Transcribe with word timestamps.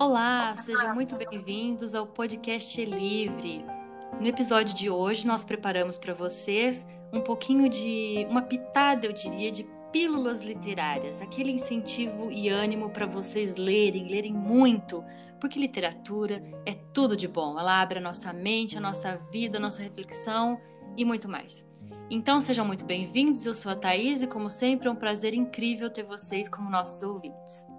Olá, 0.00 0.56
sejam 0.56 0.94
muito 0.94 1.14
bem-vindos 1.14 1.94
ao 1.94 2.06
podcast 2.06 2.82
Livre. 2.82 3.62
No 4.18 4.26
episódio 4.26 4.74
de 4.74 4.88
hoje, 4.88 5.26
nós 5.26 5.44
preparamos 5.44 5.98
para 5.98 6.14
vocês 6.14 6.86
um 7.12 7.20
pouquinho 7.20 7.68
de 7.68 8.26
uma 8.30 8.40
pitada, 8.40 9.06
eu 9.06 9.12
diria, 9.12 9.52
de 9.52 9.68
pílulas 9.92 10.40
literárias, 10.40 11.20
aquele 11.20 11.52
incentivo 11.52 12.32
e 12.32 12.48
ânimo 12.48 12.88
para 12.88 13.04
vocês 13.04 13.56
lerem, 13.56 14.08
lerem 14.08 14.32
muito, 14.32 15.04
porque 15.38 15.60
literatura 15.60 16.42
é 16.64 16.72
tudo 16.72 17.14
de 17.14 17.28
bom. 17.28 17.58
Ela 17.58 17.82
abre 17.82 17.98
a 17.98 18.02
nossa 18.02 18.32
mente, 18.32 18.78
a 18.78 18.80
nossa 18.80 19.18
vida, 19.30 19.58
a 19.58 19.60
nossa 19.60 19.82
reflexão 19.82 20.58
e 20.96 21.04
muito 21.04 21.28
mais. 21.28 21.62
Então 22.08 22.40
sejam 22.40 22.64
muito 22.64 22.86
bem-vindos, 22.86 23.44
eu 23.44 23.52
sou 23.52 23.70
a 23.70 23.76
Thaís 23.76 24.22
e, 24.22 24.26
como 24.26 24.48
sempre, 24.48 24.88
é 24.88 24.90
um 24.90 24.96
prazer 24.96 25.34
incrível 25.34 25.90
ter 25.90 26.04
vocês 26.04 26.48
como 26.48 26.70
nossos 26.70 27.02
ouvintes. 27.02 27.69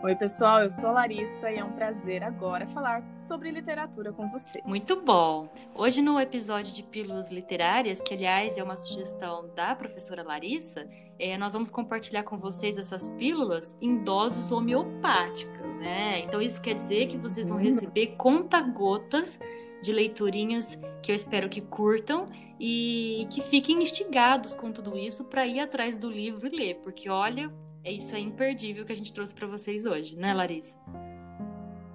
Oi, 0.00 0.14
pessoal, 0.14 0.60
eu 0.60 0.70
sou 0.70 0.92
Larissa 0.92 1.50
e 1.50 1.58
é 1.58 1.64
um 1.64 1.72
prazer 1.72 2.22
agora 2.22 2.68
falar 2.68 3.02
sobre 3.16 3.50
literatura 3.50 4.12
com 4.12 4.30
vocês. 4.30 4.64
Muito 4.64 5.02
bom! 5.02 5.48
Hoje, 5.74 6.00
no 6.00 6.20
episódio 6.20 6.72
de 6.72 6.84
Pílulas 6.84 7.32
Literárias, 7.32 8.00
que 8.00 8.14
aliás 8.14 8.56
é 8.56 8.62
uma 8.62 8.76
sugestão 8.76 9.50
da 9.56 9.74
professora 9.74 10.22
Larissa, 10.22 10.88
é, 11.18 11.36
nós 11.36 11.52
vamos 11.52 11.68
compartilhar 11.68 12.22
com 12.22 12.38
vocês 12.38 12.78
essas 12.78 13.08
pílulas 13.08 13.76
em 13.80 14.04
doses 14.04 14.52
homeopáticas, 14.52 15.78
né? 15.78 16.20
Então, 16.20 16.40
isso 16.40 16.62
quer 16.62 16.74
dizer 16.74 17.08
que 17.08 17.16
vocês 17.16 17.48
vão 17.48 17.58
receber 17.58 18.14
conta-gotas 18.16 19.40
de 19.82 19.92
leiturinhas 19.92 20.78
que 21.02 21.10
eu 21.10 21.16
espero 21.16 21.48
que 21.48 21.60
curtam 21.60 22.26
e 22.60 23.26
que 23.30 23.40
fiquem 23.40 23.82
instigados 23.82 24.54
com 24.54 24.70
tudo 24.70 24.96
isso 24.96 25.24
para 25.24 25.44
ir 25.44 25.58
atrás 25.58 25.96
do 25.96 26.08
livro 26.08 26.46
e 26.46 26.50
ler, 26.50 26.76
porque 26.84 27.10
olha, 27.10 27.52
isso 27.90 28.14
é 28.14 28.18
imperdível 28.18 28.84
que 28.84 28.92
a 28.92 28.96
gente 28.96 29.12
trouxe 29.12 29.34
para 29.34 29.46
vocês 29.46 29.86
hoje, 29.86 30.16
né, 30.16 30.34
Larissa? 30.34 30.76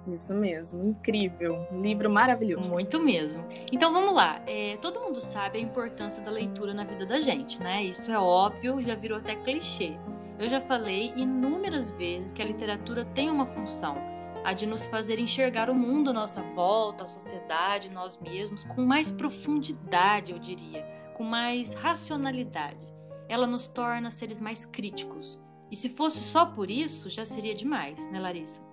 Isso 0.06 0.34
mesmo, 0.34 0.86
incrível, 0.86 1.66
um 1.72 1.80
livro 1.80 2.10
maravilhoso. 2.10 2.68
Muito 2.68 3.00
mesmo. 3.00 3.44
Então 3.72 3.92
vamos 3.92 4.14
lá. 4.14 4.40
É, 4.46 4.76
todo 4.76 5.00
mundo 5.00 5.20
sabe 5.20 5.58
a 5.58 5.60
importância 5.60 6.22
da 6.22 6.30
leitura 6.30 6.74
na 6.74 6.84
vida 6.84 7.06
da 7.06 7.20
gente, 7.20 7.60
né? 7.62 7.82
Isso 7.82 8.10
é 8.10 8.18
óbvio, 8.18 8.82
já 8.82 8.94
virou 8.94 9.18
até 9.18 9.34
clichê. 9.34 9.96
Eu 10.38 10.48
já 10.48 10.60
falei 10.60 11.12
inúmeras 11.16 11.90
vezes 11.90 12.32
que 12.32 12.42
a 12.42 12.44
literatura 12.44 13.04
tem 13.04 13.30
uma 13.30 13.46
função 13.46 13.96
a 14.44 14.52
de 14.52 14.66
nos 14.66 14.86
fazer 14.86 15.18
enxergar 15.18 15.70
o 15.70 15.74
mundo 15.74 16.10
à 16.10 16.12
nossa 16.12 16.42
volta, 16.42 17.04
a 17.04 17.06
sociedade, 17.06 17.88
nós 17.88 18.18
mesmos, 18.18 18.64
com 18.66 18.84
mais 18.84 19.10
profundidade, 19.10 20.32
eu 20.32 20.38
diria, 20.38 20.82
com 21.14 21.24
mais 21.24 21.72
racionalidade. 21.72 22.86
Ela 23.26 23.46
nos 23.46 23.66
torna 23.66 24.10
seres 24.10 24.42
mais 24.42 24.66
críticos. 24.66 25.40
E 25.74 25.76
se 25.76 25.88
fosse 25.88 26.20
só 26.20 26.46
por 26.46 26.70
isso, 26.70 27.10
já 27.10 27.24
seria 27.24 27.52
demais, 27.52 28.08
né, 28.12 28.20
Larissa? 28.20 28.62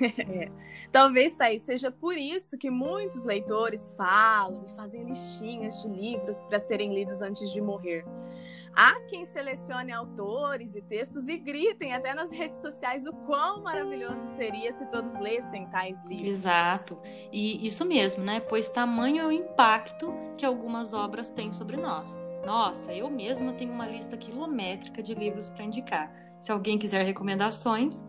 É. 0.00 0.48
Talvez, 0.92 1.34
Thaís, 1.34 1.62
seja 1.62 1.90
por 1.90 2.16
isso 2.16 2.56
que 2.56 2.70
muitos 2.70 3.24
leitores 3.24 3.92
falam 3.94 4.64
e 4.64 4.76
fazem 4.76 5.02
listinhas 5.02 5.82
de 5.82 5.88
livros 5.88 6.44
para 6.44 6.60
serem 6.60 6.94
lidos 6.94 7.20
antes 7.20 7.50
de 7.50 7.60
morrer. 7.60 8.04
Há 8.72 9.00
quem 9.08 9.24
selecione 9.24 9.90
autores 9.90 10.76
e 10.76 10.82
textos 10.82 11.26
e 11.26 11.36
gritem 11.36 11.92
até 11.92 12.14
nas 12.14 12.30
redes 12.30 12.60
sociais 12.60 13.04
o 13.06 13.12
quão 13.26 13.64
maravilhoso 13.64 14.24
seria 14.36 14.70
se 14.70 14.86
todos 14.86 15.18
lessem 15.18 15.66
tais 15.66 16.00
livros. 16.04 16.28
Exato. 16.28 16.96
E 17.32 17.66
isso 17.66 17.84
mesmo, 17.84 18.22
né? 18.22 18.38
Pois 18.38 18.68
tamanho 18.68 19.22
é 19.22 19.26
o 19.26 19.32
impacto 19.32 20.14
que 20.36 20.46
algumas 20.46 20.92
obras 20.92 21.28
têm 21.28 21.50
sobre 21.50 21.76
nós. 21.76 22.16
Nossa, 22.48 22.94
eu 22.94 23.10
mesma 23.10 23.52
tenho 23.52 23.70
uma 23.70 23.86
lista 23.86 24.16
quilométrica 24.16 25.02
de 25.02 25.14
livros 25.14 25.50
para 25.50 25.66
indicar. 25.66 26.10
Se 26.40 26.50
alguém 26.50 26.78
quiser 26.78 27.04
recomendações, 27.04 28.02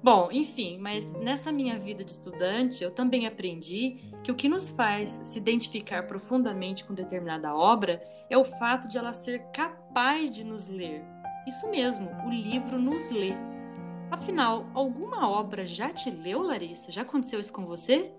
Bom, 0.00 0.28
enfim, 0.30 0.78
mas 0.78 1.10
nessa 1.14 1.50
minha 1.50 1.76
vida 1.76 2.04
de 2.04 2.12
estudante, 2.12 2.84
eu 2.84 2.90
também 2.90 3.26
aprendi 3.26 4.12
que 4.22 4.30
o 4.30 4.34
que 4.34 4.48
nos 4.48 4.70
faz 4.70 5.20
se 5.24 5.38
identificar 5.38 6.06
profundamente 6.06 6.84
com 6.84 6.94
determinada 6.94 7.52
obra 7.52 8.00
é 8.30 8.38
o 8.38 8.44
fato 8.44 8.86
de 8.86 8.96
ela 8.96 9.12
ser 9.12 9.50
capaz 9.50 10.30
de 10.30 10.44
nos 10.44 10.68
ler. 10.68 11.02
Isso 11.48 11.68
mesmo, 11.68 12.08
o 12.24 12.30
livro 12.30 12.78
nos 12.78 13.10
lê. 13.10 13.32
Afinal, 14.08 14.66
alguma 14.72 15.28
obra 15.28 15.66
já 15.66 15.92
te 15.92 16.10
leu, 16.10 16.42
Larissa? 16.42 16.92
Já 16.92 17.02
aconteceu 17.02 17.40
isso 17.40 17.52
com 17.52 17.66
você? 17.66 18.14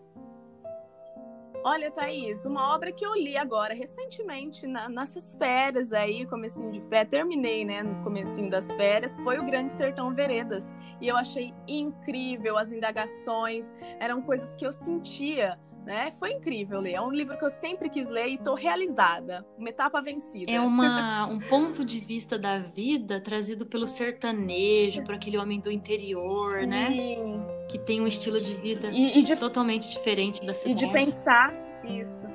Olha, 1.64 1.92
Thaís, 1.92 2.46
uma 2.46 2.74
obra 2.74 2.92
que 2.92 3.06
eu 3.06 3.14
li 3.16 3.36
agora, 3.38 3.74
recentemente, 3.74 4.66
na, 4.66 4.88
nessas 4.88 5.36
férias 5.36 5.92
aí, 5.92 6.26
comecinho 6.26 6.72
de 6.72 6.80
férias, 6.82 7.10
terminei, 7.10 7.66
né, 7.66 7.84
no 7.84 8.02
comecinho 8.04 8.50
das 8.50 8.74
férias, 8.74 9.20
foi 9.20 9.38
o 9.40 9.46
Grande 9.46 9.72
Sertão 9.72 10.14
Veredas. 10.14 10.76
E 11.02 11.08
eu 11.08 11.18
achei 11.18 11.54
incrível 11.68 12.58
as 12.58 12.72
indagações, 12.72 13.76
eram 14.00 14.22
coisas 14.22 14.56
que 14.56 14.66
eu 14.66 14.72
sentia, 14.72 15.60
né? 15.86 16.12
Foi 16.12 16.32
incrível 16.32 16.80
ler. 16.80 16.94
É 16.94 17.02
um 17.02 17.12
livro 17.12 17.38
que 17.38 17.44
eu 17.44 17.50
sempre 17.50 17.90
quis 17.90 18.10
ler 18.10 18.28
e 18.28 18.38
tô 18.38 18.54
realizada. 18.54 19.46
Uma 19.58 19.70
etapa 19.70 20.02
vencida. 20.02 20.52
É 20.52 20.62
uma, 20.62 21.26
um 21.26 21.40
ponto 21.40 21.84
de 21.84 22.00
vista 22.00 22.38
da 22.38 22.60
vida 22.60 23.20
trazido 23.20 23.66
pelo 23.66 23.88
sertanejo, 23.88 25.04
por 25.04 25.16
aquele 25.16 25.38
homem 25.38 25.60
do 25.60 25.72
interior, 25.72 26.66
né? 26.68 26.92
Sim. 26.92 27.59
Que 27.70 27.78
tem 27.78 28.02
um 28.02 28.08
estilo 28.08 28.42
de 28.42 28.54
vida 28.56 28.90
e, 28.92 29.20
e 29.20 29.24
de, 29.24 29.36
totalmente 29.36 29.90
diferente 29.92 30.44
da 30.44 30.54
cidade. 30.54 30.84
E 30.84 30.88
de 30.88 30.92
pensar 30.92 31.54
isso. 31.84 32.28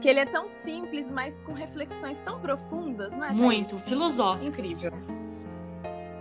Que 0.00 0.08
ele 0.08 0.20
é 0.20 0.24
tão 0.24 0.48
simples, 0.48 1.10
mas 1.10 1.42
com 1.42 1.52
reflexões 1.52 2.20
tão 2.20 2.40
profundas, 2.40 3.12
não 3.12 3.24
é? 3.24 3.32
Muito, 3.32 3.76
filosófico. 3.78 4.48
Incrível. 4.48 4.92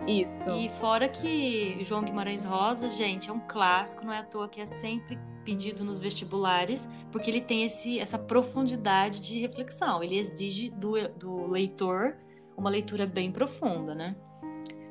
Isso. 0.08 0.50
E 0.52 0.70
fora 0.70 1.08
que 1.08 1.84
João 1.84 2.04
Guimarães 2.04 2.44
Rosa, 2.44 2.90
gente, 2.90 3.30
é 3.30 3.34
um 3.34 3.40
clássico, 3.40 4.06
não 4.06 4.14
é 4.14 4.20
à 4.20 4.24
toa 4.24 4.48
que 4.48 4.62
é 4.62 4.66
sempre 4.66 5.18
pedido 5.44 5.84
nos 5.84 6.00
vestibulares, 6.00 6.90
porque 7.12 7.30
ele 7.30 7.42
tem 7.42 7.64
esse, 7.64 8.00
essa 8.00 8.18
profundidade 8.18 9.20
de 9.22 9.40
reflexão. 9.40 10.04
Ele 10.04 10.18
exige 10.18 10.70
do, 10.72 11.08
do 11.10 11.48
leitor 11.48 12.18
uma 12.58 12.70
leitura 12.70 13.06
bem 13.06 13.32
profunda, 13.32 13.94
né? 13.94 14.16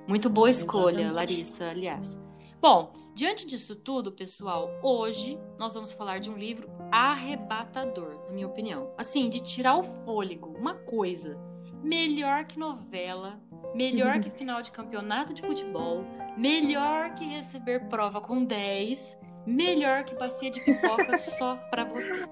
Muito 0.06 0.28
boa 0.28 0.50
escolha, 0.50 1.00
Exatamente. 1.00 1.14
Larissa, 1.14 1.70
aliás. 1.70 2.23
Bom, 2.64 2.94
diante 3.12 3.46
disso 3.46 3.76
tudo, 3.76 4.10
pessoal, 4.10 4.70
hoje 4.82 5.38
nós 5.58 5.74
vamos 5.74 5.92
falar 5.92 6.18
de 6.18 6.30
um 6.30 6.34
livro 6.38 6.66
arrebatador, 6.90 8.24
na 8.26 8.32
minha 8.32 8.46
opinião. 8.46 8.90
Assim, 8.96 9.28
de 9.28 9.38
tirar 9.40 9.76
o 9.76 9.82
fôlego, 9.82 10.48
uma 10.56 10.72
coisa 10.72 11.38
melhor 11.82 12.46
que 12.46 12.58
novela, 12.58 13.38
melhor 13.74 14.18
que 14.18 14.30
final 14.30 14.62
de 14.62 14.70
campeonato 14.70 15.34
de 15.34 15.42
futebol, 15.42 16.06
melhor 16.38 17.12
que 17.12 17.26
receber 17.26 17.86
prova 17.90 18.18
com 18.18 18.42
10, 18.42 19.18
melhor 19.46 20.02
que 20.04 20.14
bacia 20.14 20.50
de 20.50 20.62
pipoca 20.62 21.18
só 21.18 21.56
para 21.70 21.84
você. 21.84 22.26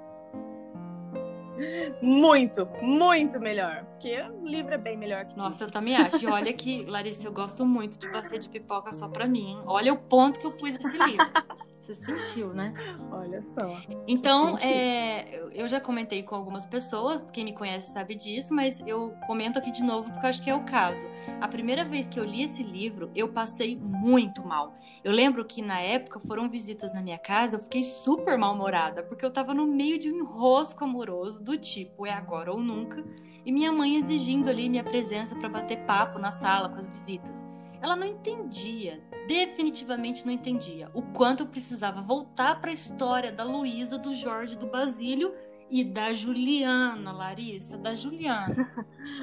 Muito, 2.00 2.66
muito 2.80 3.40
melhor. 3.40 3.84
Porque 3.84 4.20
o 4.20 4.46
livro 4.46 4.74
é 4.74 4.78
bem 4.78 4.96
melhor 4.96 5.24
que 5.24 5.36
Nossa, 5.36 5.64
eu 5.64 5.70
também 5.70 5.96
acho. 5.96 6.24
E 6.24 6.26
olha 6.26 6.52
que, 6.52 6.84
Larissa, 6.84 7.28
eu 7.28 7.32
gosto 7.32 7.64
muito 7.64 7.98
de 7.98 8.08
bacia 8.08 8.38
de 8.38 8.48
pipoca 8.48 8.92
só 8.92 9.08
pra 9.08 9.26
mim. 9.26 9.52
Hein? 9.52 9.62
Olha 9.66 9.92
o 9.92 9.96
ponto 9.96 10.40
que 10.40 10.46
eu 10.46 10.52
pus 10.52 10.74
esse 10.74 10.98
livro. 10.98 11.26
Você 11.82 11.94
sentiu, 11.94 12.54
né? 12.54 12.72
Olha 13.10 13.42
só. 13.42 13.76
Então, 14.06 14.56
é, 14.58 15.42
eu 15.52 15.66
já 15.66 15.80
comentei 15.80 16.22
com 16.22 16.36
algumas 16.36 16.64
pessoas, 16.64 17.24
quem 17.32 17.44
me 17.44 17.52
conhece 17.52 17.92
sabe 17.92 18.14
disso, 18.14 18.54
mas 18.54 18.80
eu 18.86 19.12
comento 19.26 19.58
aqui 19.58 19.72
de 19.72 19.82
novo 19.82 20.08
porque 20.08 20.24
eu 20.24 20.30
acho 20.30 20.42
que 20.42 20.48
é 20.48 20.54
o 20.54 20.62
caso. 20.62 21.08
A 21.40 21.48
primeira 21.48 21.84
vez 21.84 22.06
que 22.06 22.20
eu 22.20 22.24
li 22.24 22.44
esse 22.44 22.62
livro, 22.62 23.10
eu 23.16 23.26
passei 23.26 23.76
muito 23.76 24.46
mal. 24.46 24.78
Eu 25.02 25.10
lembro 25.10 25.44
que 25.44 25.60
na 25.60 25.80
época 25.80 26.20
foram 26.20 26.48
visitas 26.48 26.94
na 26.94 27.02
minha 27.02 27.18
casa, 27.18 27.56
eu 27.56 27.60
fiquei 27.60 27.82
super 27.82 28.38
mal-humorada, 28.38 29.02
porque 29.02 29.24
eu 29.24 29.30
tava 29.32 29.52
no 29.52 29.66
meio 29.66 29.98
de 29.98 30.08
um 30.08 30.14
enrosco 30.14 30.84
amoroso 30.84 31.42
do 31.42 31.58
tipo 31.58 32.06
é 32.06 32.12
agora 32.12 32.52
ou 32.52 32.60
nunca, 32.60 33.04
e 33.44 33.50
minha 33.50 33.72
mãe 33.72 33.96
exigindo 33.96 34.48
ali 34.48 34.68
minha 34.68 34.84
presença 34.84 35.34
para 35.34 35.48
bater 35.48 35.84
papo 35.84 36.20
na 36.20 36.30
sala 36.30 36.68
com 36.68 36.76
as 36.76 36.86
visitas 36.86 37.44
ela 37.82 37.96
não 37.96 38.06
entendia, 38.06 39.02
definitivamente 39.26 40.24
não 40.24 40.32
entendia, 40.32 40.90
o 40.94 41.02
quanto 41.02 41.42
eu 41.42 41.46
precisava 41.46 42.00
voltar 42.00 42.60
para 42.60 42.70
a 42.70 42.74
história 42.74 43.32
da 43.32 43.44
Luísa, 43.44 43.98
do 43.98 44.14
Jorge, 44.14 44.56
do 44.56 44.66
Basílio 44.66 45.34
e 45.70 45.84
da 45.84 46.12
Juliana, 46.12 47.12
Larissa, 47.12 47.78
da 47.78 47.94
Juliana. 47.94 48.70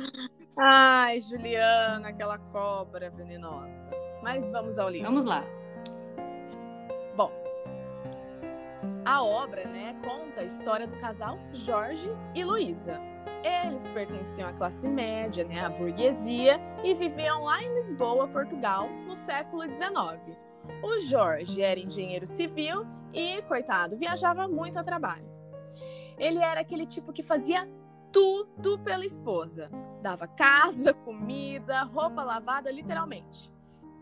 Ai, 0.57 1.21
Juliana, 1.21 2.09
aquela 2.09 2.37
cobra 2.37 3.09
venenosa. 3.09 3.89
Mas 4.21 4.49
vamos 4.49 4.77
ao 4.77 4.89
livro. 4.89 5.07
Vamos 5.07 5.23
lá. 5.23 5.43
Bom, 7.15 7.31
a 9.05 9.23
obra, 9.23 9.65
né, 9.67 9.95
conta 10.03 10.41
a 10.41 10.43
história 10.43 10.85
do 10.85 10.97
casal 10.97 11.39
Jorge 11.53 12.09
e 12.35 12.43
Luísa 12.43 13.08
eles 13.43 13.87
pertenciam 13.89 14.49
à 14.49 14.53
classe 14.53 14.87
média, 14.87 15.43
né, 15.43 15.59
à 15.59 15.69
burguesia, 15.69 16.59
e 16.83 16.93
viviam 16.93 17.43
lá 17.43 17.63
em 17.63 17.73
Lisboa, 17.75 18.27
Portugal, 18.27 18.89
no 18.89 19.15
século 19.15 19.63
XIX. 19.63 20.37
O 20.83 20.99
Jorge 20.99 21.61
era 21.61 21.79
engenheiro 21.79 22.27
civil 22.27 22.85
e, 23.13 23.41
coitado, 23.43 23.97
viajava 23.97 24.47
muito 24.47 24.77
a 24.77 24.83
trabalho. 24.83 25.29
Ele 26.17 26.39
era 26.39 26.61
aquele 26.61 26.85
tipo 26.85 27.13
que 27.13 27.23
fazia 27.23 27.67
tudo 28.11 28.77
pela 28.79 29.05
esposa. 29.05 29.69
Dava 30.01 30.27
casa, 30.27 30.93
comida, 30.93 31.83
roupa 31.83 32.23
lavada, 32.23 32.71
literalmente. 32.71 33.49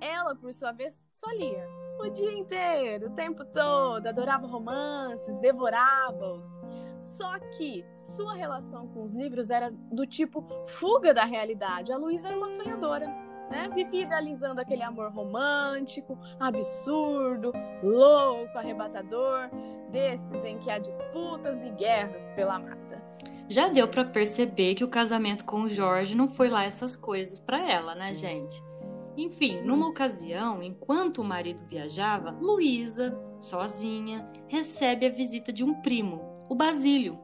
Ela, 0.01 0.35
por 0.35 0.53
sua 0.53 0.71
vez, 0.71 1.07
só 1.11 1.31
lia 1.31 1.67
o 1.99 2.09
dia 2.09 2.31
inteiro, 2.31 3.07
o 3.07 3.09
tempo 3.15 3.43
todo, 3.45 4.05
adorava 4.05 4.45
romances, 4.45 5.37
devorava-os. 5.37 6.47
Só 7.17 7.39
que 7.39 7.83
sua 7.93 8.35
relação 8.35 8.87
com 8.89 9.01
os 9.01 9.13
livros 9.13 9.49
era 9.49 9.71
do 9.91 10.05
tipo 10.05 10.45
fuga 10.67 11.15
da 11.15 11.25
realidade. 11.25 11.91
A 11.91 11.97
Luísa 11.97 12.27
era 12.27 12.37
uma 12.37 12.47
sonhadora. 12.47 13.07
Né? 13.49 13.67
Vivia 13.73 14.03
idealizando 14.03 14.61
aquele 14.61 14.83
amor 14.83 15.11
romântico, 15.11 16.19
absurdo, 16.39 17.51
louco, 17.81 18.55
arrebatador, 18.57 19.49
desses 19.89 20.43
em 20.43 20.59
que 20.59 20.69
há 20.69 20.77
disputas 20.77 21.63
e 21.63 21.69
guerras 21.71 22.29
pela 22.33 22.59
mata. 22.59 23.01
Já 23.49 23.69
deu 23.69 23.87
para 23.87 24.05
perceber 24.05 24.75
que 24.75 24.83
o 24.83 24.89
casamento 24.89 25.45
com 25.45 25.61
o 25.61 25.69
Jorge 25.69 26.15
não 26.15 26.27
foi 26.27 26.49
lá 26.49 26.65
essas 26.65 26.95
coisas 26.95 27.39
para 27.39 27.65
ela, 27.71 27.95
né, 27.95 28.13
gente? 28.13 28.61
Enfim, 29.15 29.61
numa 29.61 29.87
ocasião, 29.87 30.61
enquanto 30.61 31.19
o 31.19 31.23
marido 31.23 31.63
viajava, 31.63 32.37
Luísa, 32.39 33.17
sozinha, 33.39 34.29
recebe 34.47 35.07
a 35.07 35.09
visita 35.09 35.51
de 35.51 35.63
um 35.63 35.73
primo, 35.73 36.33
o 36.49 36.55
Basílio. 36.55 37.19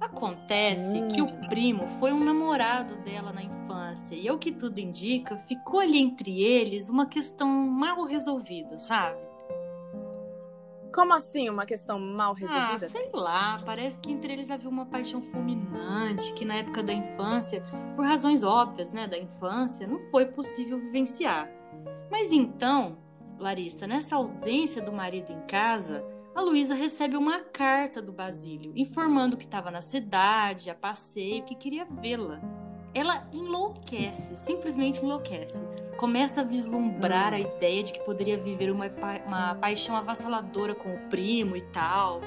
Acontece 0.00 1.06
que 1.08 1.20
o 1.20 1.26
primo 1.48 1.86
foi 1.98 2.10
um 2.12 2.24
namorado 2.24 2.96
dela 3.02 3.32
na 3.32 3.42
infância 3.42 4.14
e, 4.14 4.28
ao 4.28 4.38
que 4.38 4.50
tudo 4.50 4.78
indica, 4.78 5.36
ficou 5.36 5.78
ali 5.80 5.98
entre 5.98 6.42
eles 6.42 6.88
uma 6.88 7.06
questão 7.06 7.48
mal 7.48 8.04
resolvida, 8.04 8.78
sabe? 8.78 9.20
Como 10.92 11.12
assim 11.12 11.48
uma 11.48 11.66
questão 11.66 12.00
mal 12.00 12.34
resolvida? 12.34 12.86
Ah, 12.86 12.88
sei 12.88 13.10
lá, 13.12 13.60
parece 13.64 14.00
que 14.00 14.10
entre 14.10 14.32
eles 14.32 14.50
havia 14.50 14.68
uma 14.68 14.86
paixão 14.86 15.22
fulminante 15.22 16.32
que 16.34 16.44
na 16.44 16.56
época 16.56 16.82
da 16.82 16.92
infância, 16.92 17.62
por 17.94 18.04
razões 18.04 18.42
óbvias, 18.42 18.92
né, 18.92 19.06
da 19.06 19.18
infância, 19.18 19.86
não 19.86 19.98
foi 20.10 20.26
possível 20.26 20.80
vivenciar. 20.80 21.48
Mas 22.10 22.32
então, 22.32 22.98
Larissa, 23.38 23.86
nessa 23.86 24.16
ausência 24.16 24.82
do 24.82 24.92
marido 24.92 25.30
em 25.30 25.40
casa, 25.46 26.04
a 26.34 26.40
Luísa 26.40 26.74
recebe 26.74 27.16
uma 27.16 27.40
carta 27.40 28.00
do 28.00 28.12
Basílio 28.12 28.72
informando 28.76 29.36
que 29.36 29.44
estava 29.44 29.70
na 29.70 29.80
cidade, 29.80 30.70
a 30.70 30.74
passeio, 30.74 31.44
que 31.44 31.54
queria 31.54 31.84
vê-la 31.84 32.40
ela 32.94 33.26
enlouquece, 33.32 34.36
simplesmente 34.36 35.02
enlouquece. 35.04 35.64
Começa 35.96 36.40
a 36.40 36.44
vislumbrar 36.44 37.32
a 37.32 37.38
ideia 37.38 37.82
de 37.82 37.92
que 37.92 38.00
poderia 38.00 38.36
viver 38.36 38.70
uma, 38.70 38.88
pa 38.88 39.20
uma 39.26 39.54
paixão 39.54 39.96
avassaladora 39.96 40.74
com 40.74 40.94
o 40.94 40.98
primo 41.08 41.56
e 41.56 41.60
tal. 41.60 42.20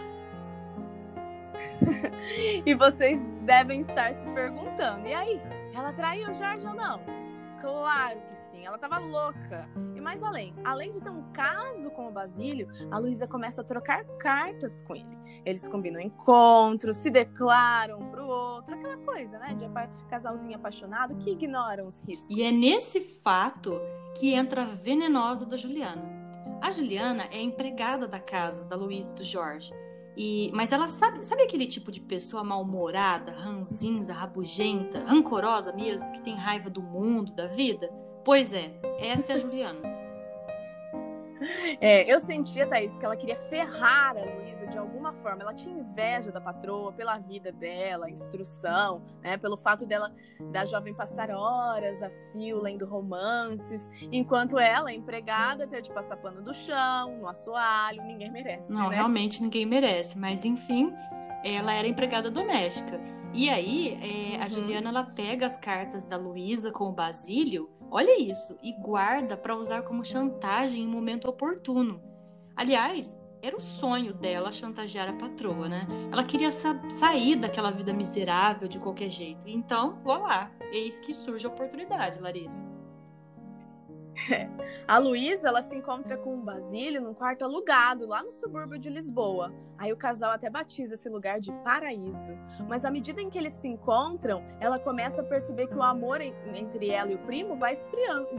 e 2.66 2.74
vocês 2.76 3.22
devem 3.42 3.82
estar 3.82 4.14
se 4.14 4.26
perguntando: 4.28 5.08
e 5.08 5.14
aí? 5.14 5.42
Ela 5.76 5.92
traiu 5.92 6.30
o 6.30 6.34
Jorge 6.34 6.66
ou 6.68 6.76
não? 6.76 7.02
Claro 7.60 8.20
que 8.30 8.36
sim, 8.64 8.66
ela 8.66 8.78
tava 8.78 8.98
louca. 8.98 9.70
E 9.96 10.02
mais 10.02 10.24
além, 10.24 10.54
além 10.64 10.92
de 10.92 11.02
ter 11.02 11.10
um 11.10 11.32
caso 11.32 11.92
com 11.92 12.08
o 12.08 12.12
Basílio, 12.12 12.68
a 12.90 12.98
Luísa 12.98 13.28
começa 13.28 13.62
a 13.62 13.64
trocar 13.64 14.04
cartas 14.18 14.82
com 14.82 14.96
ele. 14.96 15.18
Eles 15.46 15.68
combinam 15.68 16.00
encontros, 16.00 16.98
se 16.98 17.10
declaram 17.10 18.10
pro 18.10 18.26
outro, 18.26 18.76
aquela 18.76 18.98
coisa, 18.98 19.38
né? 19.38 19.54
De 19.56 19.66
casalzinho 20.10 20.56
apaixonado 20.56 21.16
que 21.16 21.32
ignoram 21.32 21.88
os 21.88 22.02
riscos. 22.02 22.30
E 22.30 22.42
é 22.42 22.52
nesse 22.52 23.02
fato 23.02 23.80
que 24.18 24.34
entra 24.34 24.64
a 24.64 24.66
venenosa 24.66 25.46
da 25.46 25.58
Juliana. 25.58 26.04
A 26.62 26.72
Juliana 26.72 27.28
é 27.32 27.42
empregada 27.42 28.08
da 28.08 28.20
casa 28.20 28.64
da 28.64 28.76
Luísa 28.76 29.12
e 29.12 29.16
do 29.16 29.24
Jorge. 29.24 29.74
E, 30.16 30.52
mas 30.54 30.72
ela 30.72 30.88
sabe, 30.88 31.26
sabe 31.26 31.42
aquele 31.42 31.66
tipo 31.66 31.92
de 31.92 32.00
pessoa 32.00 32.44
mal-humorada, 32.44 33.32
ranzinza, 33.32 34.14
rabugenta, 34.14 35.04
rancorosa 35.04 35.74
mesmo, 35.74 36.12
que 36.12 36.22
tem 36.22 36.36
raiva 36.36 36.70
do 36.70 36.84
mundo, 36.84 37.34
da 37.34 37.48
vida? 37.48 37.92
Pois 38.24 38.54
é, 38.54 38.72
essa 39.00 39.34
é 39.34 39.36
a 39.36 39.38
Juliana. 39.38 39.94
É, 41.82 42.12
eu 42.12 42.20
sentia, 42.20 42.66
Thaís, 42.68 42.98
que 42.98 43.06
ela 43.06 43.16
queria 43.16 43.36
ferrar 43.36 44.16
a 44.18 44.24
Luísa 44.24 44.66
de 44.68 44.78
alguma 44.78 45.14
forma. 45.14 45.42
Ela 45.42 45.54
tinha 45.54 45.78
inveja 45.78 46.32
da 46.32 46.40
patroa 46.40 46.92
pela 46.92 47.18
vida 47.18 47.52
dela, 47.52 48.10
instrução, 48.10 49.04
né? 49.22 49.38
Pelo 49.38 49.58
fato 49.58 49.86
dela, 49.86 50.14
da 50.52 50.66
jovem 50.66 50.94
passar 50.94 51.30
horas 51.32 52.02
a 52.02 52.10
fio 52.32 52.62
lendo 52.62 52.86
romances, 52.86 53.90
enquanto 54.12 54.58
ela, 54.58 54.94
empregada, 54.94 55.68
ter 55.68 55.82
de 55.82 55.92
passar 55.92 56.18
pano 56.18 56.42
do 56.42 56.54
chão, 56.54 57.18
no 57.18 57.28
assoalho, 57.28 58.02
ninguém 58.04 58.32
merece. 58.32 58.72
Não, 58.72 58.90
né? 58.90 58.96
realmente 58.96 59.42
ninguém 59.42 59.66
merece. 59.66 60.18
Mas 60.18 60.46
enfim, 60.46 60.94
ela 61.44 61.74
era 61.74 61.88
empregada 61.88 62.32
doméstica. 62.32 63.00
E 63.34 63.50
aí, 63.50 64.00
é, 64.02 64.38
a 64.38 64.44
uhum. 64.44 64.50
Juliana 64.50 64.90
ela 64.90 65.04
pega 65.04 65.46
as 65.46 65.58
cartas 65.58 66.06
da 66.06 66.18
Luísa 66.18 66.72
com 66.72 66.86
o 66.86 66.92
Basílio 66.92 67.68
Olha 67.96 68.20
isso, 68.20 68.58
e 68.64 68.74
guarda 68.74 69.38
para 69.38 69.56
usar 69.56 69.84
como 69.84 70.04
chantagem 70.04 70.82
em 70.82 70.88
momento 70.88 71.28
oportuno. 71.28 72.02
Aliás, 72.56 73.16
era 73.40 73.56
o 73.56 73.62
sonho 73.62 74.16
dela 74.16 74.52
chantagear 74.52 75.10
a 75.10 75.14
patroa, 75.14 75.70
né? 75.70 75.86
Ela 76.12 76.24
queria 76.24 76.52
sa 76.52 76.74
sair 76.90 77.36
daquela 77.36 77.70
vida 77.70 77.94
miserável 77.94 78.68
de 78.68 78.80
qualquer 78.80 79.10
jeito. 79.10 79.48
Então, 79.48 80.02
vou 80.04 80.18
lá. 80.24 80.52
Eis 80.72 81.00
que 81.00 81.14
surge 81.14 81.46
a 81.46 81.50
oportunidade, 81.52 82.20
Larissa. 82.20 82.66
A 84.88 84.98
Luísa, 84.98 85.48
ela 85.48 85.62
se 85.62 85.76
encontra 85.76 86.18
com 86.18 86.36
o 86.36 86.42
Basílio 86.42 87.02
num 87.02 87.14
quarto 87.14 87.44
alugado 87.44 88.08
lá 88.08 88.24
no 88.24 88.32
subúrbio 88.32 88.80
de 88.80 88.90
Lisboa. 88.90 89.54
Aí 89.78 89.92
o 89.92 89.98
casal 89.98 90.32
até 90.32 90.50
batiza 90.50 90.96
esse 90.96 91.10
lugar 91.10 91.40
de 91.40 91.52
paraíso. 91.64 92.32
Mas 92.68 92.86
à 92.86 92.92
medida 92.92 93.22
em 93.22 93.30
que 93.30 93.38
eles 93.38 93.54
se 93.54 93.68
encontram, 93.68 94.44
ela 94.60 94.80
começa 94.80 95.22
a 95.22 95.24
perceber 95.24 95.68
que 95.68 95.76
o 95.76 95.84
amor 95.84 96.22
entre 96.22 96.90
ela 96.90 97.12
e 97.12 97.16
o 97.16 97.20
primo 97.20 97.56
vai 97.56 97.74
esfriando, 97.74 98.30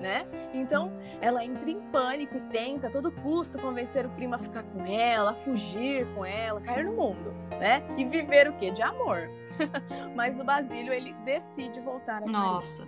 né? 0.00 0.26
Então, 0.54 0.92
ela 1.20 1.44
entra 1.44 1.70
em 1.70 1.80
pânico 1.90 2.36
e 2.36 2.40
tenta 2.42 2.88
a 2.88 2.90
todo 2.90 3.10
custo 3.10 3.58
convencer 3.58 4.06
o 4.06 4.10
primo 4.10 4.34
a 4.34 4.38
ficar 4.38 4.62
com 4.64 4.84
ela, 4.84 5.30
a 5.30 5.34
fugir 5.34 6.06
com 6.14 6.24
ela, 6.24 6.60
cair 6.60 6.84
no 6.84 6.92
mundo, 6.92 7.32
né? 7.58 7.82
E 7.96 8.04
viver 8.04 8.48
o 8.48 8.52
quê? 8.54 8.70
De 8.70 8.82
amor. 8.82 9.30
Mas 10.14 10.38
o 10.38 10.44
Basílio, 10.44 10.92
ele 10.92 11.12
decide 11.24 11.80
voltar 11.80 12.22
a 12.22 12.26
Nossa. 12.26 12.84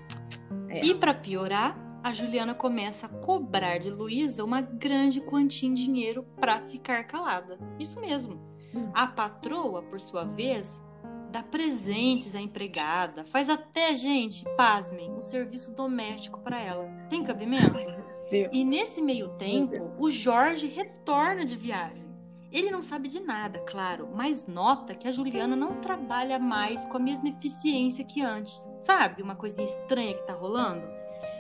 É. 0.69 0.85
E 0.85 0.95
para 0.95 1.15
piorar, 1.15 1.77
a 2.05 2.13
Juliana 2.13 2.55
começa 2.55 3.07
a 3.07 3.09
cobrar 3.09 3.79
de 3.79 3.89
Luísa 3.89 4.45
uma 4.45 4.61
grande 4.61 5.23
quantia 5.23 5.67
em 5.67 5.73
dinheiro 5.73 6.23
para 6.39 6.61
ficar 6.61 7.03
calada. 7.05 7.59
Isso 7.79 7.99
mesmo. 7.99 8.35
Hum. 8.75 8.91
A 8.93 9.07
patroa, 9.07 9.83
por 9.83 9.99
sua 9.99 10.23
vez, 10.23 10.83
dá 11.33 11.43
presentes 11.43 12.35
à 12.35 12.41
empregada, 12.43 13.25
faz 13.25 13.49
até, 13.49 13.95
gente, 13.95 14.45
pasmem, 14.55 15.15
o 15.15 15.21
serviço 15.23 15.75
doméstico 15.75 16.39
para 16.41 16.61
ela. 16.61 16.95
Tem 17.09 17.25
cabimento? 17.25 17.75
E 18.53 18.65
nesse 18.67 19.01
meio 19.01 19.31
tempo, 19.39 19.75
o 19.99 20.11
Jorge 20.11 20.67
retorna 20.67 21.43
de 21.43 21.57
viagem. 21.57 22.05
Ele 22.53 22.71
não 22.71 22.83
sabe 22.83 23.09
de 23.09 23.19
nada, 23.19 23.61
claro, 23.61 24.11
mas 24.15 24.47
nota 24.47 24.95
que 24.95 25.09
a 25.09 25.11
Juliana 25.11 25.57
não 25.57 25.81
trabalha 25.81 26.39
mais 26.39 26.85
com 26.85 26.99
a 26.99 27.01
mesma 27.01 27.31
eficiência 27.31 28.05
que 28.05 28.21
antes. 28.21 28.69
Sabe 28.79 29.23
uma 29.23 29.35
coisinha 29.35 29.67
estranha 29.67 30.15
que 30.15 30.27
tá 30.27 30.35
rolando? 30.35 30.87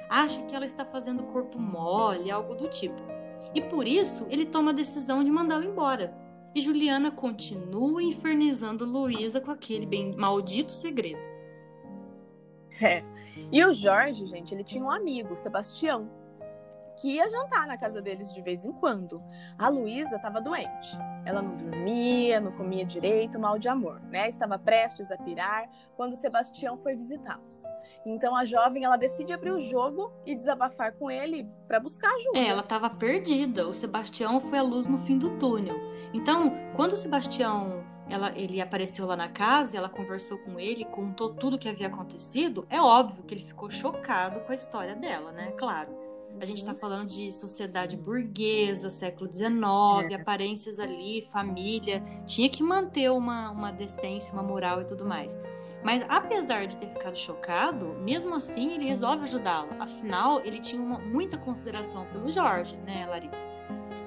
Acha 0.08 0.42
que 0.44 0.54
ela 0.54 0.66
está 0.66 0.84
fazendo 0.84 1.25
corpo 1.25 1.58
mole, 1.58 2.30
algo 2.30 2.54
do 2.54 2.68
tipo. 2.68 3.00
E 3.54 3.61
por 3.61 3.87
isso 3.87 4.26
ele 4.30 4.46
toma 4.46 4.70
a 4.70 4.75
decisão 4.75 5.23
de 5.23 5.30
mandá-la 5.30 5.64
embora. 5.64 6.14
E 6.54 6.61
Juliana 6.61 7.11
continua 7.11 8.02
infernizando 8.02 8.84
Luísa 8.84 9.40
com 9.40 9.50
aquele 9.50 9.87
bem 9.87 10.14
maldito 10.16 10.73
segredo. 10.73 11.26
É. 12.80 13.04
E 13.50 13.64
o 13.64 13.73
Jorge, 13.73 14.26
gente, 14.26 14.54
ele 14.54 14.64
tinha 14.64 14.84
um 14.84 14.90
amigo, 14.90 15.34
Sebastião, 15.34 16.08
que 16.96 17.16
ia 17.16 17.28
jantar 17.30 17.66
na 17.66 17.76
casa 17.76 18.00
deles 18.00 18.32
de 18.32 18.40
vez 18.40 18.64
em 18.64 18.72
quando. 18.72 19.22
A 19.58 19.68
Luísa 19.68 20.16
estava 20.16 20.40
doente. 20.40 20.96
Ela 21.24 21.42
não 21.42 21.54
dormia, 21.54 22.40
não 22.40 22.52
comia 22.52 22.84
direito, 22.84 23.38
mal 23.38 23.58
de 23.58 23.68
amor, 23.68 24.00
né? 24.10 24.28
Estava 24.28 24.58
prestes 24.58 25.10
a 25.10 25.16
pirar 25.16 25.68
quando 25.96 26.14
Sebastião 26.14 26.76
foi 26.78 26.94
visitá-los. 26.94 27.64
Então 28.06 28.36
a 28.36 28.44
jovem 28.44 28.84
ela 28.84 28.96
decide 28.96 29.32
abrir 29.32 29.50
o 29.50 29.60
jogo 29.60 30.12
e 30.26 30.34
desabafar 30.34 30.92
com 30.92 31.10
ele 31.10 31.48
para 31.66 31.80
buscar 31.80 32.14
ajuda. 32.14 32.38
É, 32.38 32.48
ela 32.48 32.62
estava 32.62 32.90
perdida. 32.90 33.66
O 33.66 33.74
Sebastião 33.74 34.38
foi 34.40 34.58
a 34.58 34.62
luz 34.62 34.88
no 34.88 34.98
fim 34.98 35.18
do 35.18 35.38
túnel. 35.38 35.76
Então, 36.12 36.52
quando 36.76 36.92
o 36.92 36.96
Sebastião 36.96 37.84
ela, 38.08 38.36
ele 38.36 38.60
apareceu 38.60 39.06
lá 39.06 39.16
na 39.16 39.28
casa, 39.28 39.76
ela 39.76 39.88
conversou 39.88 40.38
com 40.38 40.60
ele, 40.60 40.84
contou 40.84 41.34
tudo 41.34 41.56
o 41.56 41.58
que 41.58 41.68
havia 41.68 41.86
acontecido. 41.86 42.66
É 42.68 42.80
óbvio 42.80 43.24
que 43.24 43.34
ele 43.34 43.42
ficou 43.42 43.70
chocado 43.70 44.40
com 44.40 44.52
a 44.52 44.54
história 44.54 44.94
dela, 44.94 45.32
né? 45.32 45.52
Claro. 45.56 46.03
A 46.40 46.44
gente 46.44 46.58
está 46.58 46.72
uhum. 46.72 46.78
falando 46.78 47.08
de 47.08 47.30
sociedade 47.32 47.96
burguesa, 47.96 48.90
século 48.90 49.30
XIX, 49.30 49.54
é. 50.10 50.14
aparências 50.14 50.78
ali, 50.78 51.22
família. 51.22 52.02
Tinha 52.26 52.48
que 52.48 52.62
manter 52.62 53.10
uma, 53.10 53.50
uma 53.50 53.70
decência, 53.70 54.32
uma 54.32 54.42
moral 54.42 54.82
e 54.82 54.84
tudo 54.84 55.04
mais. 55.04 55.38
Mas 55.82 56.02
apesar 56.08 56.66
de 56.66 56.78
ter 56.78 56.88
ficado 56.88 57.16
chocado, 57.16 57.94
mesmo 58.00 58.34
assim 58.34 58.72
ele 58.72 58.86
resolve 58.86 59.24
ajudá-la. 59.24 59.76
Afinal, 59.78 60.40
ele 60.40 60.58
tinha 60.58 60.80
uma, 60.80 60.98
muita 60.98 61.36
consideração 61.36 62.06
pelo 62.06 62.30
Jorge, 62.30 62.76
né, 62.78 63.06
Larissa? 63.06 63.46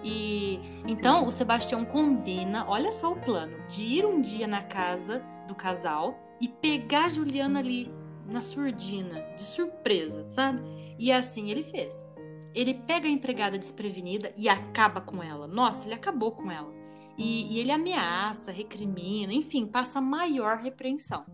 E 0.03 0.60
então 0.88 1.25
o 1.25 1.31
Sebastião 1.31 1.86
combina, 1.86 2.65
olha 2.67 2.91
só 2.91 3.12
o 3.12 3.15
plano, 3.15 3.57
de 3.67 3.86
ir 3.86 4.05
um 4.05 4.19
dia 4.19 4.48
na 4.48 4.63
casa 4.63 5.24
do 5.48 5.53
casal 5.53 6.17
e 6.41 6.48
pegar 6.48 7.05
a 7.05 7.10
Juliana 7.10 7.60
ali 7.60 7.93
na 8.27 8.41
surdina, 8.41 9.22
de 9.36 9.43
surpresa, 9.43 10.25
sabe? 10.29 10.62
E 10.98 11.12
assim 11.12 11.51
ele 11.51 11.62
fez. 11.62 12.05
Ele 12.54 12.74
pega 12.74 13.08
a 13.08 13.12
empregada 13.12 13.58
desprevenida 13.58 14.32
e 14.36 14.50
acaba 14.50 15.01
com 15.01 15.22
ela. 15.22 15.48
Nossa, 15.48 15.88
ele 15.88 15.96
acabou 15.96 16.32
com 16.32 16.51
ela. 16.51 16.72
E, 17.18 17.54
e 17.54 17.60
ele 17.60 17.72
ameaça, 17.72 18.51
recrimina, 18.51 19.34
enfim, 19.34 19.66
passa 19.66 20.00
maior 20.00 20.58
repreensão. 20.58 21.25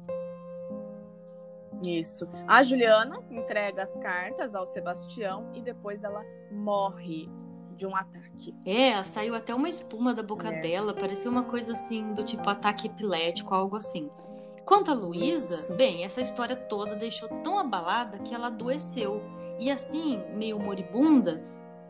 Isso. 1.85 2.27
A 2.47 2.63
Juliana 2.63 3.21
entrega 3.29 3.83
as 3.83 3.95
cartas 3.97 4.55
ao 4.55 4.65
Sebastião 4.65 5.51
e 5.53 5.61
depois 5.61 6.03
ela 6.03 6.23
morre 6.49 7.29
de 7.75 7.85
um 7.85 7.95
ataque. 7.95 8.55
É, 8.65 9.01
saiu 9.03 9.35
até 9.35 9.53
uma 9.53 9.67
espuma 9.67 10.13
da 10.13 10.23
boca 10.23 10.47
é. 10.47 10.61
dela, 10.61 10.93
parecia 10.93 11.29
uma 11.29 11.43
coisa 11.43 11.73
assim 11.73 12.13
do 12.13 12.23
tipo 12.23 12.49
ataque 12.49 12.87
epilético, 12.87 13.53
algo 13.53 13.75
assim. 13.75 14.09
Quanto 14.65 14.91
a 14.91 14.93
Luísa, 14.93 15.73
bem, 15.75 16.05
essa 16.05 16.21
história 16.21 16.55
toda 16.55 16.95
deixou 16.95 17.27
tão 17.41 17.59
abalada 17.59 18.19
que 18.19 18.33
ela 18.33 18.47
adoeceu. 18.47 19.21
E 19.59 19.71
assim, 19.71 20.21
meio 20.35 20.59
moribunda, 20.59 21.43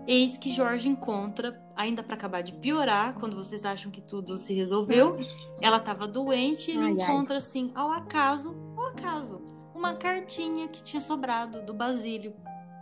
eis 0.07 0.37
que 0.37 0.51
Jorge 0.51 0.89
encontra, 0.89 1.61
ainda 1.75 2.03
para 2.03 2.15
acabar 2.15 2.41
de 2.41 2.53
piorar, 2.53 3.13
quando 3.15 3.35
vocês 3.35 3.65
acham 3.65 3.91
que 3.91 4.01
tudo 4.01 4.37
se 4.37 4.53
resolveu, 4.53 5.17
ela 5.61 5.77
estava 5.77 6.07
doente 6.07 6.71
e 6.71 6.75
ele 6.75 6.85
ai, 6.85 6.91
encontra 6.91 7.35
ai. 7.35 7.37
assim, 7.37 7.71
ao 7.73 7.89
acaso, 7.91 8.55
ao 8.77 8.87
acaso, 8.87 9.41
uma 9.73 9.93
cartinha 9.95 10.67
que 10.67 10.83
tinha 10.83 11.01
sobrado 11.01 11.61
do 11.61 11.73
Basílio 11.73 12.33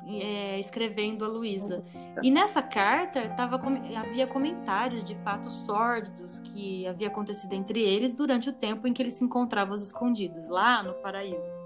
é, 0.07 0.59
escrevendo 0.59 1.23
a 1.23 1.27
Luísa. 1.27 1.83
E 2.21 2.31
nessa 2.31 2.61
carta 2.61 3.29
tava, 3.29 3.59
havia 3.97 4.27
comentários 4.27 5.03
de 5.03 5.15
fatos 5.15 5.53
sórdidos 5.65 6.39
que 6.39 6.87
havia 6.87 7.07
acontecido 7.07 7.53
entre 7.53 7.81
eles 7.81 8.13
durante 8.13 8.49
o 8.49 8.53
tempo 8.53 8.87
em 8.87 8.93
que 8.93 9.01
eles 9.01 9.13
se 9.13 9.23
encontravam 9.23 9.75
escondidos, 9.75 10.49
lá 10.49 10.83
no 10.83 10.93
paraíso. 10.95 11.60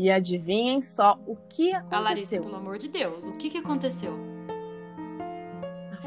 E 0.00 0.10
adivinhem 0.10 0.80
só 0.80 1.20
o 1.26 1.36
que 1.36 1.74
aconteceu. 1.74 1.98
A 1.98 2.00
Larissa, 2.00 2.40
pelo 2.40 2.56
amor 2.56 2.78
de 2.78 2.88
Deus, 2.88 3.26
o 3.26 3.32
que, 3.32 3.50
que 3.50 3.58
aconteceu? 3.58 4.14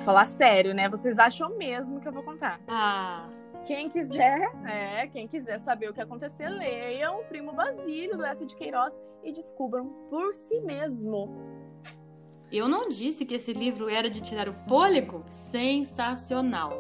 Falar 0.04 0.26
sério, 0.26 0.74
né? 0.74 0.90
Vocês 0.90 1.20
acham 1.20 1.56
mesmo 1.56 2.02
que 2.02 2.08
eu 2.08 2.12
vou 2.12 2.24
contar? 2.24 2.60
Ah. 2.68 3.30
Quem 3.68 3.92
quiser, 3.92 4.52
é, 4.66 5.06
quem 5.06 5.28
quiser 5.28 5.60
saber 5.60 5.92
o 5.92 5.94
que 5.94 6.02
aconteceu, 6.02 6.50
leiam 6.50 7.20
o 7.20 7.24
Primo 7.26 7.54
Basílio 7.54 8.18
do 8.18 8.26
S 8.26 8.44
de 8.44 8.56
Queiroz 8.56 9.00
e 9.24 9.32
descubram 9.32 9.88
por 10.10 10.34
si 10.34 10.60
mesmo. 10.62 11.30
Eu 12.52 12.68
não 12.68 12.90
disse 12.90 13.24
que 13.24 13.36
esse 13.36 13.54
livro 13.54 13.90
era 13.90 14.10
de 14.10 14.22
tirar 14.22 14.50
o 14.50 14.54
fôlego? 14.54 15.24
Sensacional. 15.28 16.74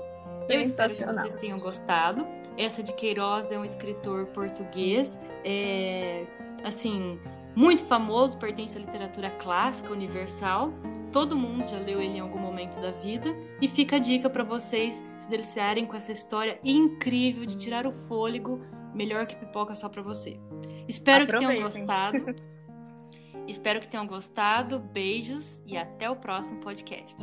Eu 0.49 0.59
espero 0.59 0.95
que 0.95 1.05
vocês 1.05 1.35
tenham 1.35 1.59
gostado. 1.59 2.25
Essa 2.57 2.83
de 2.83 2.93
Queiroz 2.93 3.51
é 3.51 3.57
um 3.57 3.65
escritor 3.65 4.27
português, 4.27 5.19
é, 5.43 6.25
assim, 6.63 7.19
muito 7.55 7.83
famoso, 7.83 8.37
pertence 8.37 8.77
à 8.77 8.81
literatura 8.81 9.29
clássica 9.29 9.91
universal. 9.91 10.73
Todo 11.11 11.37
mundo 11.37 11.67
já 11.67 11.77
leu 11.77 12.01
ele 12.01 12.17
em 12.17 12.19
algum 12.19 12.39
momento 12.39 12.79
da 12.79 12.91
vida. 12.91 13.35
E 13.61 13.67
fica 13.67 13.97
a 13.97 13.99
dica 13.99 14.29
para 14.29 14.43
vocês 14.43 15.03
se 15.17 15.29
deliciarem 15.29 15.85
com 15.85 15.95
essa 15.95 16.11
história 16.11 16.59
incrível 16.63 17.45
de 17.45 17.57
tirar 17.57 17.85
o 17.85 17.91
fôlego, 17.91 18.59
melhor 18.93 19.25
que 19.27 19.35
pipoca 19.35 19.75
só 19.75 19.87
para 19.87 20.01
você. 20.01 20.39
Espero 20.87 21.27
que 21.27 21.37
tenham 21.37 21.61
gostado. 21.61 22.17
Espero 23.47 23.79
que 23.79 23.87
tenham 23.87 24.07
gostado. 24.07 24.79
Beijos 24.79 25.61
e 25.67 25.77
até 25.77 26.09
o 26.09 26.15
próximo 26.15 26.59
podcast. 26.59 27.17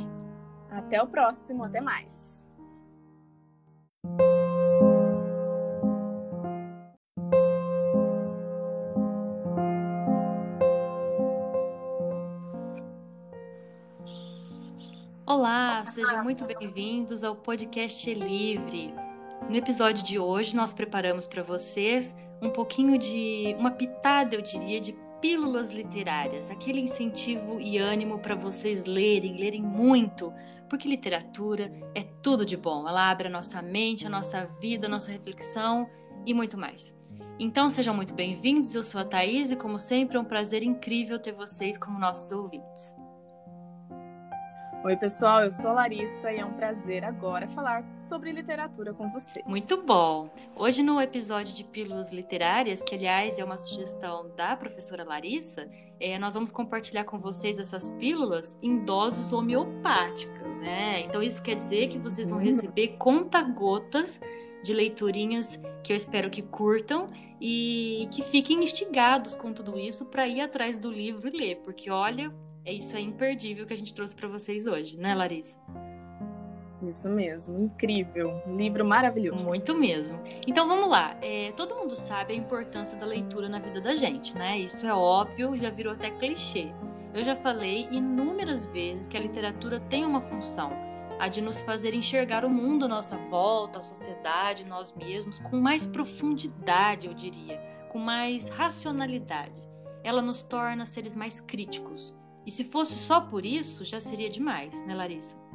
Até 0.70 1.02
o 1.02 1.06
próximo, 1.08 1.64
até 1.64 1.80
mais. 1.80 2.29
Olá, 15.30 15.84
sejam 15.84 16.25
muito 16.25 16.44
bem-vindos 16.44 17.22
ao 17.22 17.37
podcast 17.37 18.12
Livre. 18.12 18.92
No 19.49 19.54
episódio 19.54 20.02
de 20.02 20.18
hoje, 20.18 20.56
nós 20.56 20.72
preparamos 20.72 21.25
para 21.25 21.40
vocês 21.40 22.16
um 22.42 22.50
pouquinho 22.50 22.99
de 22.99 23.54
uma 23.56 23.70
pitada, 23.70 24.34
eu 24.34 24.42
diria, 24.42 24.80
de 24.80 24.92
pílulas 25.20 25.70
literárias, 25.70 26.50
aquele 26.50 26.80
incentivo 26.80 27.60
e 27.60 27.78
ânimo 27.78 28.18
para 28.18 28.34
vocês 28.34 28.84
lerem, 28.84 29.37
lerem 29.37 29.62
muito, 29.62 30.34
porque 30.68 30.88
literatura 30.88 31.70
é 31.94 32.02
tudo 32.02 32.44
de 32.44 32.56
bom. 32.56 32.88
Ela 32.88 33.08
abre 33.08 33.28
a 33.28 33.30
nossa 33.30 33.62
mente, 33.62 34.08
a 34.08 34.10
nossa 34.10 34.46
vida, 34.60 34.88
a 34.88 34.90
nossa 34.90 35.12
reflexão 35.12 35.88
e 36.26 36.34
muito 36.34 36.58
mais. 36.58 36.92
Então 37.38 37.68
sejam 37.68 37.94
muito 37.94 38.14
bem-vindos, 38.14 38.75
eu 38.75 38.82
sou 38.82 39.00
a 39.00 39.04
Thaís 39.04 39.52
e 39.52 39.56
como 39.56 39.78
sempre 39.78 40.16
é 40.16 40.20
um 40.20 40.25
prazer 40.25 40.64
incrível 40.64 41.20
ter 41.20 41.30
vocês 41.30 41.78
como 41.78 42.00
nossos 42.00 42.32
ouvintes. 42.32 43.00
Oi, 44.82 44.96
pessoal, 44.96 45.42
eu 45.42 45.52
sou 45.52 45.75
Larissa 45.75 46.32
e 46.32 46.38
é 46.38 46.44
um 46.44 46.54
prazer 46.54 47.04
agora 47.04 47.46
falar 47.49 47.84
sobre 47.99 48.32
literatura 48.32 48.94
com 48.94 49.10
vocês. 49.10 49.44
Muito 49.46 49.82
bom! 49.82 50.30
Hoje, 50.56 50.82
no 50.82 50.99
episódio 50.99 51.54
de 51.54 51.62
Pílulas 51.64 52.10
Literárias, 52.10 52.82
que 52.82 52.94
aliás 52.94 53.38
é 53.38 53.44
uma 53.44 53.58
sugestão 53.58 54.30
da 54.34 54.56
professora 54.56 55.04
Larissa, 55.04 55.68
é, 56.00 56.18
nós 56.18 56.32
vamos 56.32 56.50
compartilhar 56.50 57.04
com 57.04 57.18
vocês 57.18 57.58
essas 57.58 57.90
pílulas 57.90 58.56
em 58.62 58.82
doses 58.82 59.34
homeopáticas, 59.34 60.58
né? 60.60 61.02
Então, 61.02 61.22
isso 61.22 61.42
quer 61.42 61.56
dizer 61.56 61.88
que 61.88 61.99
vocês 61.99 62.30
vão 62.30 62.38
uhum. 62.38 62.44
receber 62.46 62.96
conta-gotas 62.99 64.18
de 64.64 64.72
leiturinhas 64.72 65.60
que 65.84 65.92
eu 65.92 65.96
espero 65.96 66.30
que 66.30 66.40
curtam 66.40 67.06
e 67.38 68.08
que 68.10 68.22
fiquem 68.22 68.64
instigados 68.64 69.37
com 69.37 69.52
tudo 69.52 69.78
isso 69.78 70.06
para 70.06 70.26
ir 70.26 70.40
atrás 70.40 70.78
do 70.78 70.90
livro 70.90 71.28
e 71.28 71.37
ler, 71.37 71.56
porque 71.56 71.90
olha, 71.90 72.32
isso 72.72 72.96
é 72.96 73.00
imperdível 73.00 73.66
que 73.66 73.72
a 73.72 73.76
gente 73.76 73.94
trouxe 73.94 74.14
para 74.14 74.28
vocês 74.28 74.66
hoje, 74.66 74.96
né, 74.96 75.14
Larissa? 75.14 75.58
Isso 76.88 77.08
mesmo, 77.10 77.62
incrível, 77.62 78.42
um 78.46 78.56
livro 78.56 78.84
maravilhoso. 78.84 79.44
Muito 79.44 79.74
mesmo. 79.74 80.18
Então 80.46 80.66
vamos 80.66 80.88
lá. 80.88 81.14
É, 81.20 81.52
todo 81.52 81.76
mundo 81.76 81.94
sabe 81.94 82.32
a 82.32 82.36
importância 82.36 82.98
da 82.98 83.04
leitura 83.04 83.48
na 83.48 83.58
vida 83.58 83.80
da 83.80 83.94
gente, 83.94 84.36
né? 84.36 84.58
Isso 84.58 84.86
é 84.86 84.94
óbvio, 84.94 85.56
já 85.56 85.68
virou 85.68 85.92
até 85.92 86.10
clichê. 86.10 86.72
Eu 87.12 87.22
já 87.22 87.36
falei 87.36 87.88
inúmeras 87.90 88.66
vezes 88.66 89.08
que 89.08 89.16
a 89.16 89.20
literatura 89.20 89.80
tem 89.80 90.06
uma 90.06 90.20
função, 90.20 90.72
a 91.18 91.28
de 91.28 91.40
nos 91.42 91.60
fazer 91.60 91.92
enxergar 91.92 92.44
o 92.44 92.50
mundo 92.50 92.86
à 92.86 92.88
nossa 92.88 93.16
volta, 93.16 93.78
a 93.78 93.82
sociedade, 93.82 94.64
nós 94.64 94.92
mesmos, 94.92 95.38
com 95.40 95.60
mais 95.60 95.86
profundidade, 95.86 97.08
eu 97.08 97.14
diria, 97.14 97.58
com 97.90 97.98
mais 97.98 98.48
racionalidade. 98.48 99.68
Ela 100.02 100.22
nos 100.22 100.42
torna 100.42 100.86
seres 100.86 101.14
mais 101.14 101.40
críticos, 101.40 102.16
e 102.47 102.50
se 102.50 102.64
fosse 102.64 102.94
só 102.94 103.20
por 103.20 103.44
isso, 103.44 103.85
já 103.85 104.00
seria 104.00 104.28
demais, 104.28 104.85
né, 104.87 104.94
Larissa? 104.94 105.37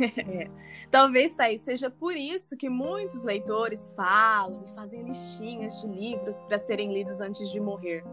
É. 0.00 0.48
Talvez, 0.92 1.34
Thaís, 1.34 1.60
seja 1.60 1.90
por 1.90 2.16
isso 2.16 2.56
que 2.56 2.68
muitos 2.68 3.24
leitores 3.24 3.92
falam 3.96 4.64
e 4.64 4.68
fazem 4.72 5.02
listinhas 5.02 5.80
de 5.80 5.88
livros 5.88 6.40
para 6.42 6.56
serem 6.56 6.92
lidos 6.92 7.20
antes 7.20 7.50
de 7.50 7.58
morrer. 7.58 8.04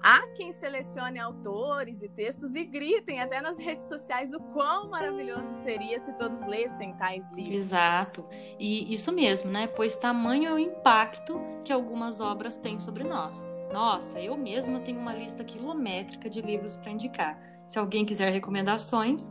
Há 0.00 0.26
quem 0.36 0.52
selecione 0.52 1.18
autores 1.18 2.02
e 2.02 2.08
textos 2.08 2.54
e 2.54 2.64
gritem 2.64 3.20
até 3.20 3.40
nas 3.40 3.58
redes 3.58 3.86
sociais 3.86 4.32
o 4.32 4.38
quão 4.52 4.90
maravilhoso 4.90 5.52
seria 5.64 5.98
se 5.98 6.12
todos 6.12 6.46
lessem 6.46 6.94
tais 6.94 7.28
livros. 7.32 7.54
Exato. 7.54 8.24
E 8.58 8.92
isso 8.92 9.10
mesmo, 9.10 9.50
né? 9.50 9.66
Pois 9.66 9.96
tamanho 9.96 10.48
é 10.48 10.52
o 10.52 10.58
impacto 10.58 11.40
que 11.64 11.72
algumas 11.72 12.20
obras 12.20 12.56
têm 12.56 12.78
sobre 12.78 13.04
nós. 13.04 13.44
Nossa, 13.76 14.18
eu 14.18 14.38
mesma 14.38 14.80
tenho 14.80 14.98
uma 14.98 15.12
lista 15.12 15.44
quilométrica 15.44 16.30
de 16.30 16.40
livros 16.40 16.76
para 16.76 16.92
indicar. 16.92 17.38
Se 17.68 17.78
alguém 17.78 18.06
quiser 18.06 18.32
recomendações. 18.32 19.30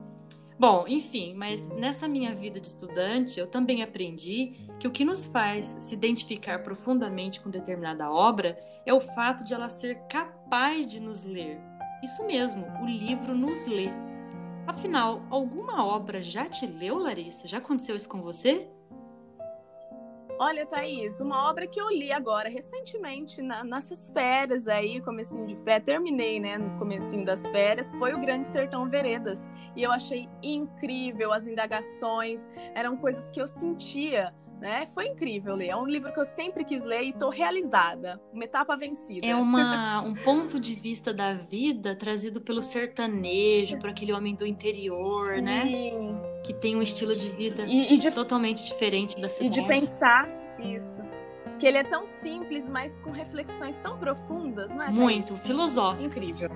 Bom, 0.59 0.85
enfim, 0.87 1.33
mas 1.33 1.67
nessa 1.69 2.07
minha 2.07 2.35
vida 2.35 2.59
de 2.59 2.67
estudante, 2.67 3.39
eu 3.39 3.47
também 3.47 3.81
aprendi 3.81 4.51
que 4.79 4.87
o 4.87 4.91
que 4.91 5.03
nos 5.03 5.25
faz 5.25 5.75
se 5.79 5.95
identificar 5.95 6.61
profundamente 6.61 7.41
com 7.41 7.49
determinada 7.49 8.11
obra 8.11 8.55
é 8.85 8.93
o 8.93 9.01
fato 9.01 9.43
de 9.43 9.51
ela 9.51 9.67
ser 9.67 9.95
capaz 10.07 10.85
de 10.85 10.99
nos 10.99 11.23
ler. 11.23 11.59
Isso 12.03 12.23
mesmo, 12.23 12.67
o 12.83 12.85
livro 12.85 13.33
nos 13.33 13.65
lê. 13.65 13.89
Afinal, 14.67 15.23
alguma 15.31 15.83
obra 15.83 16.21
já 16.21 16.47
te 16.47 16.67
leu, 16.67 16.99
Larissa? 16.99 17.47
Já 17.47 17.57
aconteceu 17.57 17.95
isso 17.95 18.07
com 18.07 18.21
você? 18.21 18.69
Olha, 20.37 20.65
Thaís, 20.65 21.21
uma 21.21 21.49
obra 21.49 21.65
que 21.65 21.79
eu 21.79 21.89
li 21.89 22.11
agora, 22.11 22.49
recentemente, 22.49 23.41
na, 23.41 23.63
nessas 23.63 24.09
férias 24.09 24.67
aí, 24.67 24.99
comecinho 25.01 25.47
de 25.47 25.55
férias, 25.55 25.85
terminei, 25.85 26.39
né, 26.39 26.57
no 26.57 26.77
comecinho 26.77 27.23
das 27.23 27.47
férias, 27.49 27.95
foi 27.95 28.13
o 28.13 28.19
Grande 28.19 28.45
Sertão 28.47 28.89
Veredas. 28.89 29.49
E 29.75 29.83
eu 29.83 29.91
achei 29.91 30.27
incrível 30.43 31.31
as 31.31 31.47
indagações, 31.47 32.49
eram 32.73 32.97
coisas 32.97 33.29
que 33.31 33.41
eu 33.41 33.47
sentia 33.47 34.33
né? 34.59 34.87
Foi 34.93 35.07
incrível 35.07 35.53
ler. 35.53 35.69
É 35.69 35.75
um 35.75 35.85
livro 35.85 36.11
que 36.11 36.19
eu 36.19 36.25
sempre 36.25 36.63
quis 36.63 36.83
ler 36.83 37.03
e 37.03 37.09
estou 37.09 37.29
realizada. 37.29 38.21
Uma 38.33 38.45
etapa 38.45 38.75
vencida. 38.75 39.25
É 39.25 39.35
uma, 39.35 40.01
um 40.01 40.13
ponto 40.13 40.59
de 40.59 40.73
vista 40.73 41.13
da 41.13 41.33
vida 41.33 41.95
trazido 41.95 42.41
pelo 42.41 42.61
sertanejo, 42.61 43.77
por 43.77 43.89
aquele 43.89 44.13
homem 44.13 44.33
do 44.33 44.45
interior, 44.45 45.41
né? 45.41 45.65
Sim. 45.65 46.34
Que 46.45 46.53
tem 46.53 46.75
um 46.75 46.81
estilo 46.81 47.15
de 47.15 47.27
vida 47.29 47.65
e, 47.65 47.95
e 47.95 47.97
de, 47.97 48.11
totalmente 48.11 48.63
diferente 48.65 49.19
da 49.19 49.27
cidade. 49.27 49.59
E 49.59 49.63
de 49.63 49.67
pensar 49.67 50.29
isso. 50.59 51.03
Que 51.57 51.65
ele 51.65 51.79
é 51.79 51.83
tão 51.83 52.05
simples, 52.05 52.69
mas 52.69 52.99
com 52.99 53.09
reflexões 53.09 53.79
tão 53.79 53.97
profundas, 53.97 54.71
não 54.71 54.83
é? 54.83 54.91
Muito, 54.91 55.35
filosóficas. 55.37 56.05
Incrível. 56.05 56.51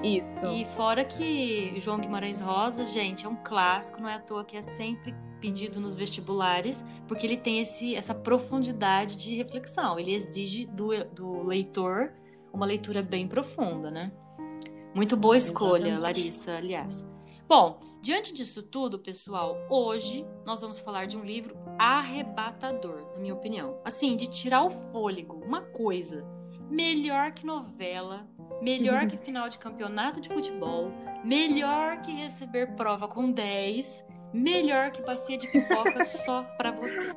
Isso. 0.00 0.46
E 0.46 0.64
fora 0.64 1.04
que 1.04 1.74
João 1.80 1.98
Guimarães 1.98 2.40
Rosa, 2.40 2.84
gente, 2.84 3.26
é 3.26 3.28
um 3.28 3.36
clássico, 3.36 4.00
não 4.00 4.08
é 4.08 4.14
à 4.14 4.20
toa 4.20 4.44
que 4.44 4.56
é 4.56 4.62
sempre 4.62 5.12
pedido 5.40 5.80
nos 5.80 5.94
vestibulares, 5.94 6.84
porque 7.08 7.26
ele 7.26 7.36
tem 7.36 7.58
esse, 7.58 7.96
essa 7.96 8.14
profundidade 8.14 9.16
de 9.16 9.34
reflexão. 9.34 9.98
Ele 9.98 10.14
exige 10.14 10.66
do, 10.66 11.04
do 11.12 11.42
leitor 11.42 12.12
uma 12.52 12.64
leitura 12.64 13.02
bem 13.02 13.26
profunda, 13.26 13.90
né? 13.90 14.12
Muito 14.94 15.16
boa 15.16 15.36
escolha, 15.36 15.88
Exatamente. 15.88 16.02
Larissa, 16.02 16.56
aliás. 16.56 17.11
Bom, 17.54 17.78
diante 18.00 18.32
disso 18.32 18.62
tudo, 18.62 18.98
pessoal, 18.98 19.58
hoje 19.68 20.26
nós 20.42 20.62
vamos 20.62 20.80
falar 20.80 21.06
de 21.06 21.18
um 21.18 21.22
livro 21.22 21.54
arrebatador, 21.78 23.12
na 23.12 23.18
minha 23.18 23.34
opinião. 23.34 23.78
Assim, 23.84 24.16
de 24.16 24.26
tirar 24.26 24.64
o 24.64 24.70
fôlego, 24.70 25.34
uma 25.44 25.60
coisa 25.60 26.26
melhor 26.70 27.32
que 27.32 27.44
novela, 27.44 28.26
melhor 28.62 29.06
que 29.06 29.18
final 29.18 29.50
de 29.50 29.58
campeonato 29.58 30.18
de 30.18 30.30
futebol, 30.30 30.90
melhor 31.22 32.00
que 32.00 32.10
receber 32.12 32.74
prova 32.74 33.06
com 33.06 33.30
10, 33.30 34.02
melhor 34.32 34.90
que 34.90 35.02
bacia 35.02 35.36
de 35.36 35.46
pipoca 35.46 36.02
só 36.24 36.44
para 36.56 36.70
você. 36.70 37.14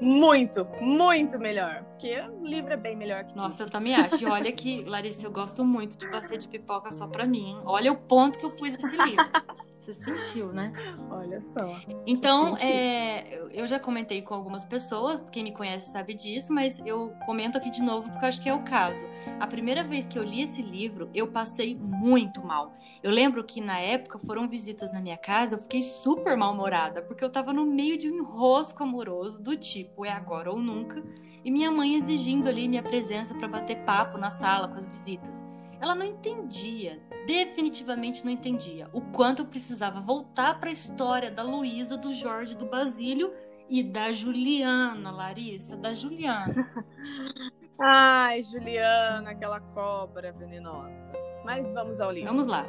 Muito, 0.00 0.66
muito 0.80 1.38
melhor. 1.38 1.84
Porque 1.84 2.20
o 2.20 2.44
livro 2.46 2.72
é 2.72 2.76
bem 2.76 2.96
melhor 2.96 3.24
que 3.24 3.36
Nossa, 3.36 3.58
tudo. 3.58 3.68
eu 3.68 3.70
também 3.70 3.94
acho. 3.94 4.22
E 4.22 4.26
olha 4.26 4.50
que, 4.52 4.84
Larissa, 4.84 5.26
eu 5.26 5.30
gosto 5.30 5.64
muito 5.64 5.96
de 5.96 6.08
bacia 6.08 6.36
de 6.38 6.48
pipoca 6.48 6.90
só 6.92 7.06
pra 7.06 7.26
mim. 7.26 7.50
Hein? 7.50 7.60
Olha 7.64 7.92
o 7.92 7.96
ponto 7.96 8.38
que 8.38 8.44
eu 8.44 8.50
pus 8.50 8.74
esse 8.74 8.96
livro. 8.96 9.24
Você 9.82 9.94
sentiu, 9.94 10.52
né? 10.52 10.72
Olha 11.10 11.42
só. 11.52 11.74
Então, 12.06 12.56
é, 12.58 13.42
eu 13.52 13.66
já 13.66 13.80
comentei 13.80 14.22
com 14.22 14.32
algumas 14.32 14.64
pessoas, 14.64 15.20
quem 15.32 15.42
me 15.42 15.50
conhece 15.50 15.90
sabe 15.90 16.14
disso, 16.14 16.52
mas 16.52 16.80
eu 16.86 17.12
comento 17.26 17.58
aqui 17.58 17.68
de 17.68 17.82
novo 17.82 18.08
porque 18.08 18.24
eu 18.24 18.28
acho 18.28 18.40
que 18.40 18.48
é 18.48 18.54
o 18.54 18.62
caso. 18.62 19.04
A 19.40 19.46
primeira 19.48 19.82
vez 19.82 20.06
que 20.06 20.16
eu 20.16 20.22
li 20.22 20.40
esse 20.40 20.62
livro, 20.62 21.10
eu 21.12 21.26
passei 21.26 21.74
muito 21.74 22.46
mal. 22.46 22.74
Eu 23.02 23.10
lembro 23.10 23.42
que 23.42 23.60
na 23.60 23.80
época 23.80 24.20
foram 24.20 24.48
visitas 24.48 24.92
na 24.92 25.00
minha 25.00 25.18
casa, 25.18 25.56
eu 25.56 25.58
fiquei 25.58 25.82
super 25.82 26.36
mal-humorada, 26.36 27.02
porque 27.02 27.24
eu 27.24 27.30
tava 27.30 27.52
no 27.52 27.66
meio 27.66 27.98
de 27.98 28.08
um 28.08 28.14
enrosco 28.14 28.84
amoroso 28.84 29.42
do 29.42 29.56
tipo 29.56 30.06
é 30.06 30.12
agora 30.12 30.48
ou 30.48 30.60
nunca, 30.60 31.02
e 31.44 31.50
minha 31.50 31.72
mãe 31.72 31.96
exigindo 31.96 32.48
ali 32.48 32.68
minha 32.68 32.84
presença 32.84 33.34
para 33.34 33.48
bater 33.48 33.78
papo 33.78 34.16
na 34.16 34.30
sala 34.30 34.68
com 34.68 34.76
as 34.76 34.86
visitas 34.86 35.42
ela 35.82 35.96
não 35.96 36.06
entendia, 36.06 37.02
definitivamente 37.26 38.24
não 38.24 38.30
entendia, 38.30 38.88
o 38.92 39.00
quanto 39.00 39.42
eu 39.42 39.46
precisava 39.46 40.00
voltar 40.00 40.58
para 40.58 40.70
a 40.70 40.72
história 40.72 41.30
da 41.30 41.42
Luísa, 41.42 41.96
do 41.96 42.12
Jorge, 42.12 42.56
do 42.56 42.66
Basílio 42.66 43.32
e 43.68 43.82
da 43.82 44.12
Juliana, 44.12 45.10
Larissa, 45.10 45.76
da 45.76 45.94
Juliana. 45.94 46.70
Ai, 47.78 48.42
Juliana, 48.42 49.30
aquela 49.30 49.60
cobra 49.60 50.30
venenosa. 50.32 51.12
Mas 51.44 51.72
vamos 51.72 52.00
ao 52.00 52.12
livro. 52.12 52.30
Vamos 52.30 52.46
lá. 52.46 52.66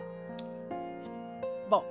Bom, 1.69 1.83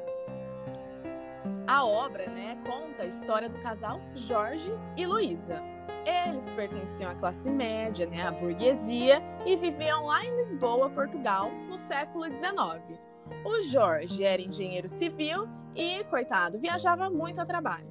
a 1.66 1.84
obra, 1.84 2.28
né, 2.30 2.58
conta 2.66 3.04
a 3.04 3.06
história 3.06 3.48
do 3.48 3.58
casal 3.60 4.00
Jorge 4.14 4.72
e 4.96 5.06
Luísa 5.06 5.71
eles 6.04 6.48
pertenciam 6.50 7.10
à 7.10 7.14
classe 7.14 7.48
média, 7.50 8.06
né, 8.06 8.26
à 8.26 8.32
burguesia, 8.32 9.22
e 9.46 9.56
viviam 9.56 10.06
lá 10.06 10.24
em 10.24 10.36
Lisboa, 10.36 10.90
Portugal, 10.90 11.50
no 11.68 11.76
século 11.76 12.24
XIX. 12.24 12.98
O 13.44 13.62
Jorge 13.62 14.24
era 14.24 14.42
engenheiro 14.42 14.88
civil 14.88 15.48
e, 15.74 16.04
coitado, 16.04 16.58
viajava 16.58 17.08
muito 17.08 17.40
a 17.40 17.46
trabalho. 17.46 17.90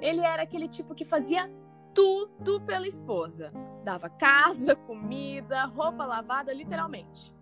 Ele 0.00 0.20
era 0.20 0.42
aquele 0.42 0.68
tipo 0.68 0.94
que 0.94 1.04
fazia 1.04 1.50
tudo 1.94 2.60
pela 2.60 2.86
esposa. 2.88 3.52
Dava 3.84 4.08
casa, 4.08 4.74
comida, 4.74 5.64
roupa 5.66 6.04
lavada, 6.04 6.52
literalmente. 6.52 7.32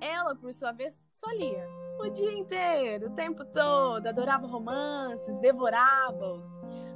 Ela, 0.00 0.34
por 0.34 0.52
sua 0.52 0.72
vez, 0.72 1.08
só 1.10 1.30
lia. 1.32 1.66
O 2.00 2.08
dia 2.08 2.32
inteiro, 2.32 3.08
o 3.08 3.14
tempo 3.14 3.44
todo, 3.44 4.06
adorava 4.06 4.46
romances, 4.46 5.36
devorava-os. 5.38 6.48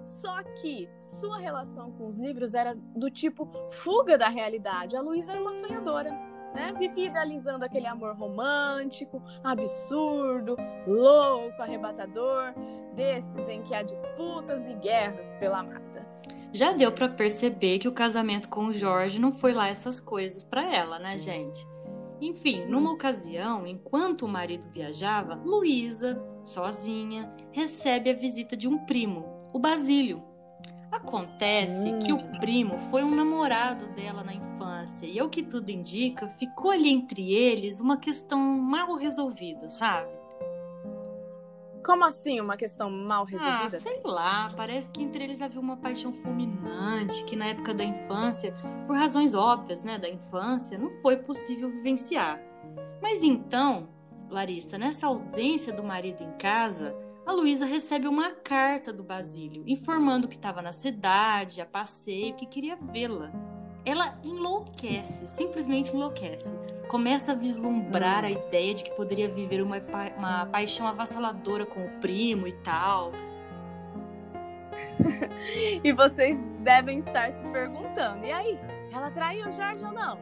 Só 0.03 0.43
que 0.61 0.89
sua 0.97 1.39
relação 1.39 1.91
com 1.93 2.07
os 2.07 2.17
livros 2.17 2.55
era 2.55 2.75
do 2.75 3.11
tipo 3.11 3.49
fuga 3.71 4.17
da 4.17 4.29
realidade. 4.29 4.97
A 4.97 5.01
Luísa 5.01 5.33
era 5.33 5.41
uma 5.41 5.53
sonhadora. 5.53 6.11
Né? 6.55 6.73
Vivia 6.79 7.07
idealizando 7.07 7.65
aquele 7.65 7.87
amor 7.87 8.15
romântico, 8.15 9.23
absurdo, 9.43 10.55
louco, 10.87 11.63
arrebatador, 11.63 12.53
desses 12.95 13.49
em 13.49 13.63
que 13.63 13.75
há 13.75 13.83
disputas 13.83 14.67
e 14.69 14.75
guerras 14.75 15.35
pela 15.37 15.63
mata. 15.63 16.07
Já 16.53 16.73
deu 16.73 16.93
para 16.93 17.09
perceber 17.09 17.79
que 17.79 17.89
o 17.89 17.93
casamento 17.93 18.51
com 18.51 18.67
o 18.67 18.75
Jorge 18.75 19.19
não 19.19 19.33
foi 19.33 19.55
lá 19.55 19.69
essas 19.69 19.99
coisas 19.99 20.45
para 20.45 20.63
ela, 20.71 20.99
né, 20.99 21.17
gente? 21.17 21.67
Enfim, 22.23 22.65
numa 22.67 22.93
ocasião, 22.93 23.67
enquanto 23.67 24.23
o 24.23 24.29
marido 24.29 24.65
viajava, 24.73 25.35
Luísa, 25.35 26.23
sozinha, 26.45 27.35
recebe 27.51 28.11
a 28.11 28.15
visita 28.15 28.57
de 28.57 28.69
um 28.69 28.79
primo, 28.79 29.37
o 29.53 29.59
Basílio. 29.59 30.23
Acontece 30.93 31.89
hum. 31.89 31.99
que 31.99 32.13
o 32.13 32.19
primo 32.39 32.79
foi 32.93 33.03
um 33.03 33.13
namorado 33.13 33.89
dela 33.89 34.23
na 34.23 34.33
infância 34.33 35.05
e, 35.05 35.19
ao 35.19 35.29
que 35.29 35.43
tudo 35.43 35.71
indica, 35.71 36.29
ficou 36.29 36.71
ali 36.71 36.91
entre 36.91 37.33
eles 37.33 37.81
uma 37.81 37.97
questão 37.97 38.39
mal 38.39 38.95
resolvida, 38.95 39.69
sabe? 39.69 40.22
Como 41.85 42.05
assim 42.05 42.41
uma 42.41 42.57
questão 42.57 42.91
mal 42.91 43.25
resolvida? 43.25 43.77
Ah, 43.77 43.81
sei 43.81 44.01
lá, 44.05 44.53
parece 44.57 44.91
que 44.91 45.03
entre 45.03 45.25
eles 45.25 45.43
havia 45.43 45.61
uma 45.61 45.77
paixão 45.77 46.13
fulminante 46.13 47.25
que 47.25 47.35
na 47.35 47.47
época 47.47 47.75
da 47.75 47.85
infância, 47.85 48.55
por 48.87 48.97
razões 48.97 49.35
óbvias, 49.35 49.83
né, 49.83 49.99
da 49.99 50.09
infância, 50.09 50.79
não 50.79 50.91
foi 51.03 51.17
possível 51.17 51.71
vivenciar. 51.71 52.41
Mas 53.01 53.23
então, 53.23 53.89
Larissa, 54.31 54.79
nessa 54.79 55.09
ausência 55.09 55.73
do 55.73 55.83
marido 55.83 56.23
em 56.23 56.33
casa, 56.39 56.97
a 57.27 57.33
Luísa 57.33 57.65
recebe 57.65 58.07
uma 58.07 58.31
carta 58.31 58.93
do 58.93 59.03
Basílio 59.03 59.65
informando 59.67 60.29
que 60.29 60.37
estava 60.37 60.63
na 60.63 60.73
cidade, 60.73 61.61
a 61.61 61.67
passeio, 61.67 62.35
que 62.35 62.47
queria 62.47 62.77
vê-la 62.77 63.33
ela 63.85 64.19
enlouquece, 64.25 65.27
simplesmente 65.27 65.95
enlouquece. 65.95 66.55
Começa 66.93 67.33
a 67.33 67.35
vislumbrar 67.35 68.23
a 68.23 68.31
ideia 68.31 68.75
de 68.75 68.85
que 68.85 68.91
poderia 68.91 69.27
viver 69.27 69.63
uma, 69.63 69.81
pa 69.81 70.11
uma 70.15 70.45
paixão 70.45 70.87
avassaladora 70.87 71.65
com 71.65 71.87
o 71.87 71.89
primo 72.03 72.47
e 72.47 72.53
tal. 72.53 73.13
e 75.83 75.91
vocês 75.91 76.39
devem 76.59 76.99
estar 76.99 77.33
se 77.33 77.43
perguntando: 77.47 78.27
e 78.27 78.31
aí? 78.31 78.61
Ela 78.93 79.11
traiu 79.11 79.49
o 79.49 79.53
Jorge 79.53 79.83
ou 79.83 79.91
não? 79.91 80.19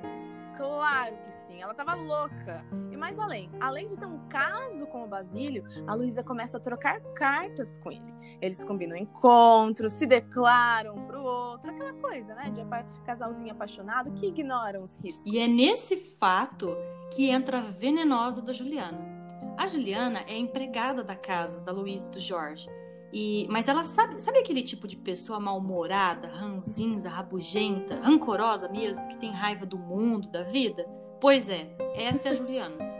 Claro 0.56 1.16
que 1.16 1.32
sim, 1.60 1.62
ela 1.62 1.74
tava 1.74 1.94
louca. 1.94 2.64
E 2.90 2.96
mais 2.96 3.18
além, 3.18 3.50
além 3.60 3.86
de 3.86 3.96
ter 3.96 4.06
um 4.06 4.18
caso 4.28 4.86
com 4.86 5.04
o 5.04 5.06
Basílio, 5.06 5.64
a 5.86 5.94
Luísa 5.94 6.24
começa 6.24 6.56
a 6.56 6.60
trocar 6.60 7.00
cartas 7.14 7.78
com 7.78 7.92
ele. 7.92 8.14
Eles 8.40 8.64
combinam 8.64 8.96
encontros, 8.96 9.92
se 9.92 10.06
declaram 10.06 10.94
um 10.94 11.06
pro 11.06 11.22
outro, 11.22 11.70
aquela 11.70 11.92
coisa, 11.94 12.34
né? 12.34 12.50
De 12.50 12.62
casalzinho 13.04 13.52
apaixonado 13.52 14.12
que 14.12 14.26
ignoram 14.26 14.82
os 14.82 14.96
riscos. 14.96 15.26
E 15.26 15.38
é 15.38 15.46
nesse 15.46 15.96
fato 15.96 16.76
que 17.12 17.28
entra 17.28 17.58
a 17.58 17.62
venenosa 17.62 18.40
da 18.40 18.52
Juliana. 18.52 18.98
A 19.56 19.66
Juliana 19.66 20.20
é 20.26 20.36
empregada 20.36 21.04
da 21.04 21.14
casa 21.14 21.60
da 21.60 21.72
Luísa 21.72 22.08
e 22.08 22.12
do 22.12 22.20
Jorge. 22.20 22.68
E, 23.12 23.46
mas 23.50 23.66
ela 23.66 23.82
sabe, 23.82 24.22
sabe 24.22 24.38
aquele 24.38 24.62
tipo 24.62 24.86
de 24.86 24.96
pessoa 24.96 25.40
mal-humorada, 25.40 26.28
ranzinza, 26.28 27.08
rabugenta, 27.08 28.00
rancorosa 28.00 28.68
mesmo, 28.68 29.06
que 29.08 29.18
tem 29.18 29.32
raiva 29.32 29.66
do 29.66 29.76
mundo, 29.76 30.28
da 30.28 30.44
vida? 30.44 30.86
Pois 31.20 31.48
é, 31.48 31.66
essa 31.94 32.28
é 32.28 32.30
a 32.32 32.34
Juliana. 32.34 32.90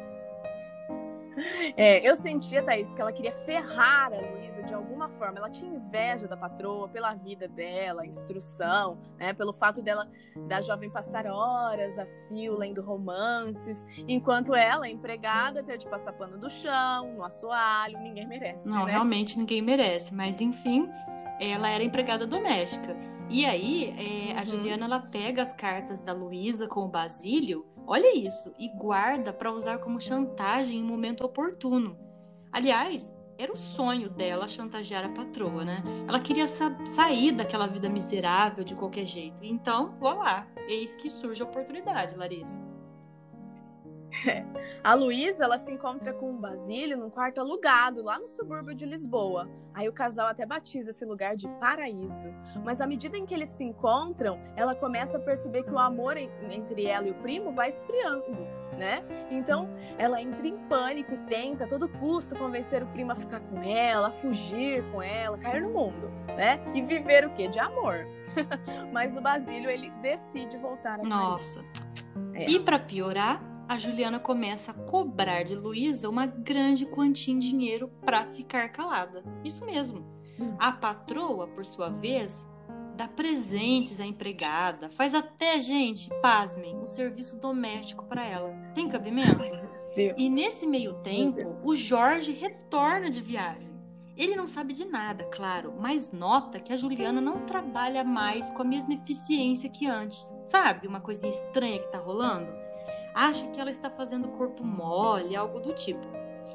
É, 1.77 2.07
eu 2.07 2.15
sentia, 2.17 2.63
Thaís, 2.63 2.93
que 2.93 3.01
ela 3.01 3.13
queria 3.13 3.33
ferrar 3.33 4.13
a 4.13 4.21
Luísa 4.21 4.63
de 4.63 4.75
alguma 4.75 5.09
forma. 5.09 5.39
Ela 5.39 5.51
tinha 5.51 5.73
inveja 5.73 6.29
da 6.29 6.37
patroa 6.37 6.89
pela 6.89 7.15
vida 7.15 7.49
dela, 7.49 8.07
instrução, 8.07 8.99
né? 9.19 9.33
Pelo 9.33 9.53
fato 9.53 9.83
dela, 9.83 10.09
da 10.49 10.61
jovem 10.61 10.91
passar 10.91 11.27
horas 11.27 11.99
a 11.99 12.07
fio 12.29 12.57
lendo 12.57 12.83
romances, 12.83 13.85
enquanto 14.07 14.55
ela, 14.55 14.89
empregada, 14.89 15.63
ter 15.63 15.79
de 15.79 15.87
passar 15.87 16.13
pano 16.13 16.39
do 16.39 16.51
chão, 16.51 17.15
no 17.15 17.25
assoalho, 17.25 17.99
ninguém 18.01 18.27
merece. 18.27 18.69
Não, 18.69 18.85
né? 18.85 18.93
realmente 18.93 19.39
ninguém 19.39 19.63
merece. 19.63 20.15
Mas 20.15 20.41
enfim, 20.41 20.89
ela 21.41 21.71
era 21.71 21.83
empregada 21.83 22.27
doméstica. 22.27 22.97
E 23.31 23.47
aí, 23.47 23.95
é, 23.97 24.33
a 24.33 24.39
uhum. 24.39 24.45
Juliana 24.45 24.87
ela 24.87 24.99
pega 24.99 25.41
as 25.41 25.53
cartas 25.53 26.01
da 26.01 26.13
Luísa 26.13 26.67
com 26.67 26.81
o 26.81 26.89
Basílio 26.89 27.65
Olha 27.93 28.17
isso, 28.17 28.55
e 28.57 28.69
guarda 28.69 29.33
para 29.33 29.51
usar 29.51 29.79
como 29.79 30.01
chantagem 30.01 30.79
em 30.79 30.85
momento 30.85 31.25
oportuno. 31.25 31.99
Aliás, 32.53 33.13
era 33.37 33.53
o 33.53 33.57
sonho 33.57 34.09
dela 34.09 34.47
chantagear 34.47 35.05
a 35.05 35.09
patroa, 35.09 35.65
né? 35.65 35.83
Ela 36.07 36.21
queria 36.21 36.47
sa 36.47 36.73
sair 36.85 37.33
daquela 37.33 37.67
vida 37.67 37.89
miserável 37.89 38.63
de 38.63 38.77
qualquer 38.77 39.07
jeito. 39.07 39.45
Então, 39.45 39.97
vou 39.99 40.15
lá. 40.15 40.47
Eis 40.69 40.95
que 40.95 41.11
surge 41.11 41.43
a 41.43 41.45
oportunidade, 41.45 42.15
Larissa. 42.15 42.61
A 44.83 44.95
Luísa, 44.95 45.45
ela 45.45 45.59
se 45.59 45.71
encontra 45.71 46.13
com 46.13 46.31
o 46.31 46.39
Basílio 46.39 46.97
num 46.97 47.11
quarto 47.11 47.41
alugado 47.41 48.03
lá 48.03 48.19
no 48.19 48.29
subúrbio 48.29 48.75
de 48.75 48.85
Lisboa. 48.87 49.49
Aí 49.75 49.89
o 49.89 49.93
casal 49.93 50.29
até 50.29 50.45
batiza 50.45 50.91
esse 50.91 51.05
lugar 51.05 51.37
de 51.37 51.49
paraíso. 51.61 52.29
Mas 52.65 52.81
à 52.81 52.87
medida 52.87 53.17
em 53.17 53.25
que 53.25 53.35
eles 53.35 53.49
se 53.51 53.65
encontram, 53.65 54.41
ela 54.57 54.75
começa 54.75 55.17
a 55.17 55.21
perceber 55.21 55.63
que 55.65 55.73
o 55.73 55.79
amor 55.79 56.17
entre 56.17 56.87
ela 56.87 57.07
e 57.07 57.11
o 57.11 57.15
primo 57.15 57.53
vai 57.53 57.69
esfriando, 57.69 58.31
né? 58.77 59.03
Então, 59.31 59.69
ela 59.97 60.21
entra 60.21 60.47
em 60.47 60.57
pânico 60.69 61.15
e 61.15 61.19
tenta 61.19 61.65
a 61.65 61.69
todo 61.69 61.89
custo 61.89 62.35
convencer 62.35 62.83
o 62.83 62.87
primo 62.89 63.13
a 63.13 63.17
ficar 63.17 63.41
com 63.41 63.63
ela, 63.63 64.09
a 64.09 64.13
fugir 64.13 64.83
com 64.91 65.01
ela, 65.01 65.39
cair 65.39 65.63
no 65.63 65.71
mundo, 65.71 66.11
né? 66.37 66.61
E 66.75 66.83
viver 66.83 67.25
o 67.27 67.31
quê? 67.31 67.49
De 67.49 67.59
amor. 67.59 68.07
Mas 68.93 69.17
o 69.17 69.21
Basílio, 69.21 69.71
ele 69.71 69.91
decide 70.03 70.57
voltar 70.57 70.99
a 71.01 71.03
Nossa. 71.03 71.61
É. 72.35 72.49
E 72.49 72.59
para 72.61 72.79
piorar, 72.79 73.41
a 73.71 73.79
Juliana 73.79 74.19
começa 74.19 74.73
a 74.73 74.75
cobrar 74.75 75.45
de 75.45 75.55
Luísa 75.55 76.11
uma 76.11 76.27
grande 76.27 76.85
quantia 76.87 77.33
em 77.33 77.39
dinheiro 77.39 77.87
para 78.05 78.27
ficar 78.27 78.69
calada. 78.71 79.23
Isso 79.45 79.65
mesmo. 79.65 80.05
Hum. 80.41 80.57
A 80.59 80.73
patroa, 80.73 81.47
por 81.47 81.65
sua 81.65 81.89
vez, 81.89 82.49
dá 82.97 83.07
presentes 83.07 84.01
à 84.01 84.05
empregada, 84.05 84.91
faz 84.91 85.15
até, 85.15 85.61
gente, 85.61 86.11
pasmem, 86.21 86.75
o 86.75 86.81
um 86.81 86.85
serviço 86.85 87.39
doméstico 87.39 88.05
para 88.07 88.27
ela. 88.27 88.51
Tem 88.75 88.89
cabimento? 88.89 89.39
E 90.17 90.29
nesse 90.29 90.67
meio 90.67 90.95
tempo, 91.05 91.39
o 91.65 91.77
Jorge 91.77 92.33
retorna 92.33 93.09
de 93.09 93.21
viagem. 93.21 93.71
Ele 94.17 94.35
não 94.35 94.49
sabe 94.49 94.75
de 94.75 94.85
nada, 94.85 95.23
claro, 95.27 95.75
mas 95.79 96.11
nota 96.11 96.59
que 96.59 96.73
a 96.73 96.77
Juliana 96.77 97.21
não 97.21 97.47
trabalha 97.47 98.03
mais 98.03 98.51
com 98.51 98.63
a 98.63 98.65
mesma 98.65 98.95
eficiência 98.95 99.71
que 99.71 99.87
antes. 99.87 100.35
Sabe? 100.45 100.89
Uma 100.89 101.01
coisinha 101.01 101.31
estranha 101.31 101.79
que 101.79 101.93
tá 101.93 101.99
rolando 101.99 102.60
acha 103.15 103.49
que 103.51 103.61
ela 103.61 103.71
está 103.71 103.91
fazendo 103.91 104.29
corpo 104.29 104.65
mole, 104.65 105.37
algo 105.37 105.61
do 105.61 105.73
tipo. 105.73 106.07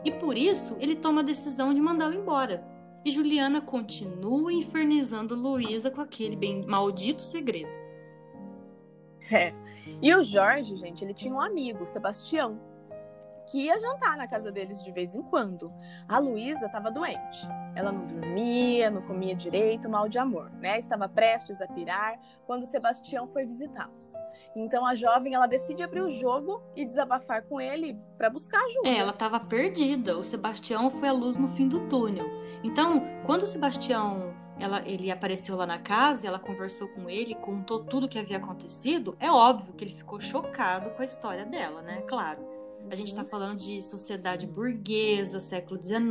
E 0.04 0.12
por 0.12 0.38
isso 0.38 0.76
ele 0.80 0.96
toma 0.96 1.22
a 1.22 1.24
decisão 1.24 1.74
de 1.74 1.82
mandá-la 1.82 2.16
embora. 2.16 2.66
E 3.04 3.12
Juliana 3.12 3.62
continua 3.62 4.52
infernizando 4.52 5.36
Luísa 5.36 5.92
com 5.92 6.02
aquele 6.02 6.36
bem 6.36 6.66
maldito 6.66 7.22
segredo. 7.22 7.78
É. 9.32 9.54
E 10.02 10.14
o 10.14 10.24
Jorge, 10.24 10.76
gente, 10.76 11.04
ele 11.04 11.14
tinha 11.14 11.34
um 11.34 11.40
amigo, 11.40 11.86
Sebastião, 11.86 12.60
que 13.48 13.66
ia 13.66 13.80
jantar 13.80 14.18
na 14.18 14.28
casa 14.28 14.52
deles 14.52 14.84
de 14.84 14.92
vez 14.92 15.14
em 15.14 15.22
quando. 15.22 15.72
A 16.08 16.20
Luísa 16.20 16.66
estava 16.66 16.92
doente. 16.92 17.48
Ela 17.76 17.92
não 17.92 18.06
dormia, 18.06 18.90
não 18.90 19.02
comia 19.02 19.36
direito, 19.36 19.90
mal 19.90 20.08
de 20.08 20.18
amor, 20.18 20.52
né? 20.60 20.78
Estava 20.78 21.08
prestes 21.08 21.62
a 21.62 21.68
pirar 21.68 22.20
quando 22.46 22.66
Sebastião 22.66 23.28
foi 23.28 23.46
visitá-los. 23.46 24.14
Então 24.56 24.86
a 24.86 24.96
jovem 24.96 25.34
ela 25.34 25.48
decide 25.48 25.84
abrir 25.84 26.02
o 26.02 26.10
jogo 26.10 26.62
e 26.76 26.86
desabafar 26.86 27.44
com 27.44 27.60
ele 27.60 28.00
para 28.18 28.30
buscar 28.30 28.64
ajuda. 28.66 28.90
É, 28.90 28.98
ela 28.98 29.12
estava 29.12 29.40
perdida. 29.40 30.18
O 30.18 30.24
Sebastião 30.24 30.90
foi 30.90 31.10
a 31.10 31.14
luz 31.14 31.38
no 31.38 31.48
fim 31.48 31.68
do 31.68 31.88
túnel. 31.88 32.26
Então, 32.64 33.04
quando 33.26 33.44
o 33.44 33.48
Sebastião 33.48 34.34
ela, 34.58 34.82
ele 34.88 35.12
apareceu 35.12 35.56
lá 35.56 35.66
na 35.66 35.80
casa, 35.80 36.28
ela 36.28 36.40
conversou 36.40 36.88
com 36.88 37.10
ele, 37.10 37.36
contou 37.36 37.84
tudo 37.84 38.06
o 38.06 38.10
que 38.10 38.18
havia 38.18 38.38
acontecido. 38.38 39.16
É 39.20 39.30
óbvio 39.30 39.74
que 39.74 39.84
ele 39.84 39.94
ficou 39.94 40.20
chocado 40.20 40.90
com 40.92 41.02
a 41.02 41.06
história 41.06 41.46
dela, 41.46 41.82
né? 41.82 42.02
Claro. 42.08 42.55
A 42.90 42.96
gente 42.96 43.08
está 43.08 43.24
falando 43.24 43.58
de 43.58 43.82
sociedade 43.82 44.46
burguesa, 44.46 45.40
século 45.40 45.82
XIX, 45.82 46.04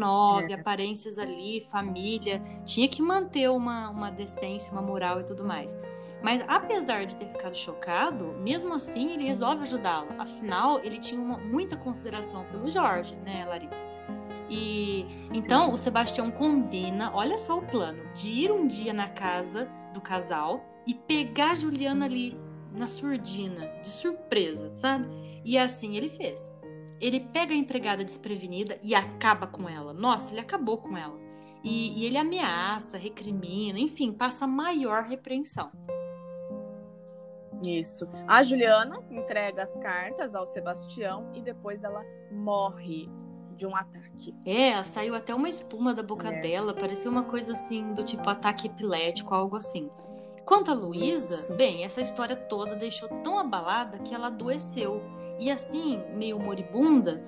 é. 0.50 0.54
aparências 0.54 1.18
ali, 1.18 1.60
família. 1.60 2.42
Tinha 2.64 2.88
que 2.88 3.00
manter 3.00 3.48
uma, 3.50 3.90
uma 3.90 4.10
decência, 4.10 4.72
uma 4.72 4.82
moral 4.82 5.20
e 5.20 5.24
tudo 5.24 5.44
mais. 5.44 5.76
Mas 6.22 6.42
apesar 6.48 7.04
de 7.04 7.16
ter 7.16 7.28
ficado 7.28 7.54
chocado, 7.54 8.32
mesmo 8.40 8.72
assim 8.72 9.12
ele 9.12 9.24
resolve 9.24 9.62
ajudá-la. 9.62 10.14
Afinal, 10.18 10.80
ele 10.82 10.98
tinha 10.98 11.20
uma, 11.20 11.37
muita 11.37 11.76
consideração 11.76 12.44
pelo 12.46 12.70
Jorge, 12.70 13.14
né, 13.16 13.44
Larissa? 13.44 13.87
E 14.48 15.06
então 15.32 15.70
o 15.70 15.76
Sebastião 15.76 16.30
combina, 16.30 17.14
olha 17.14 17.37
só 17.37 17.58
o 17.58 17.62
plano, 17.62 18.02
de 18.14 18.30
ir 18.30 18.50
um 18.50 18.66
dia 18.66 18.92
na 18.92 19.08
casa 19.08 19.68
do 19.92 20.00
casal 20.00 20.64
e 20.87 20.94
pegar 20.94 21.50
a 21.50 21.54
Juliana 21.54 22.06
ali 22.06 22.38
na 22.72 22.87
surdina, 22.87 23.66
de 23.82 23.90
surpresa, 23.90 24.72
sabe? 24.76 25.06
E 25.44 25.58
assim 25.58 25.96
ele 25.96 26.08
fez. 26.08 26.52
Ele 27.00 27.20
pega 27.20 27.52
a 27.52 27.57
empregada 27.57 28.04
desprevenida 28.04 28.78
e 28.83 28.94
acaba 28.94 29.46
com 29.46 29.68
ela. 29.68 29.92
Nossa, 29.92 30.33
ele 30.33 30.40
acabou 30.40 30.78
com 30.78 30.96
ela. 30.96 31.18
E, 31.62 32.00
e 32.00 32.07
ele 32.07 32.18
ameaça, 32.18 32.98
recrimina, 32.98 33.78
enfim, 33.78 34.12
passa 34.12 34.46
maior 34.46 35.04
repreensão. 35.04 35.70
Isso. 37.66 38.07
A 38.28 38.42
Juliana 38.42 39.02
entrega 39.11 39.62
as 39.62 39.74
cartas 39.78 40.35
ao 40.35 40.44
Sebastião 40.44 41.30
e 41.35 41.40
depois 41.40 41.83
ela 41.83 42.04
morre 42.30 43.09
de 43.57 43.66
um 43.66 43.74
ataque. 43.74 44.35
É, 44.44 44.83
saiu 44.83 45.14
até 45.14 45.35
uma 45.35 45.48
espuma 45.48 45.94
da 45.94 46.02
boca 46.02 46.28
é. 46.28 46.40
dela, 46.40 46.74
parecia 46.74 47.11
uma 47.11 47.24
coisa 47.24 47.52
assim 47.52 47.94
do 47.94 48.02
tipo 48.02 48.28
ataque 48.28 48.66
epilético, 48.66 49.35
algo 49.35 49.57
assim. 49.57 49.88
Quanto 50.44 50.70
a 50.70 50.74
Luísa, 50.74 51.54
bem, 51.54 51.85
essa 51.85 52.00
história 52.00 52.37
toda 52.37 52.76
deixou 52.76 53.09
tão 53.22 53.38
abalada 53.38 53.98
que 54.00 54.14
ela 54.14 54.26
adoeceu. 54.26 55.02
E 55.38 55.50
assim, 55.50 56.00
meio 56.14 56.38
moribunda, 56.38 57.22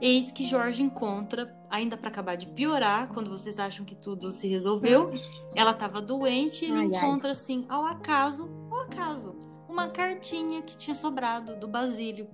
eis 0.00 0.30
que 0.30 0.44
Jorge 0.44 0.82
encontra, 0.82 1.54
ainda 1.68 1.96
para 1.96 2.08
acabar 2.08 2.36
de 2.36 2.46
piorar, 2.46 3.08
quando 3.08 3.30
vocês 3.30 3.58
acham 3.58 3.84
que 3.84 3.94
tudo 3.94 4.30
se 4.32 4.48
resolveu, 4.48 5.10
ela 5.54 5.72
estava 5.72 6.00
doente 6.00 6.64
e 6.64 6.68
ele 6.68 6.78
ai, 6.78 6.84
encontra 6.86 7.28
ai. 7.28 7.32
assim, 7.32 7.66
ao 7.68 7.84
acaso, 7.84 8.48
ao 8.70 8.80
acaso, 8.80 9.34
uma 9.68 9.88
cartinha 9.88 10.62
que 10.62 10.76
tinha 10.76 10.94
sobrado 10.94 11.56
do 11.56 11.68
Basílio. 11.68 12.28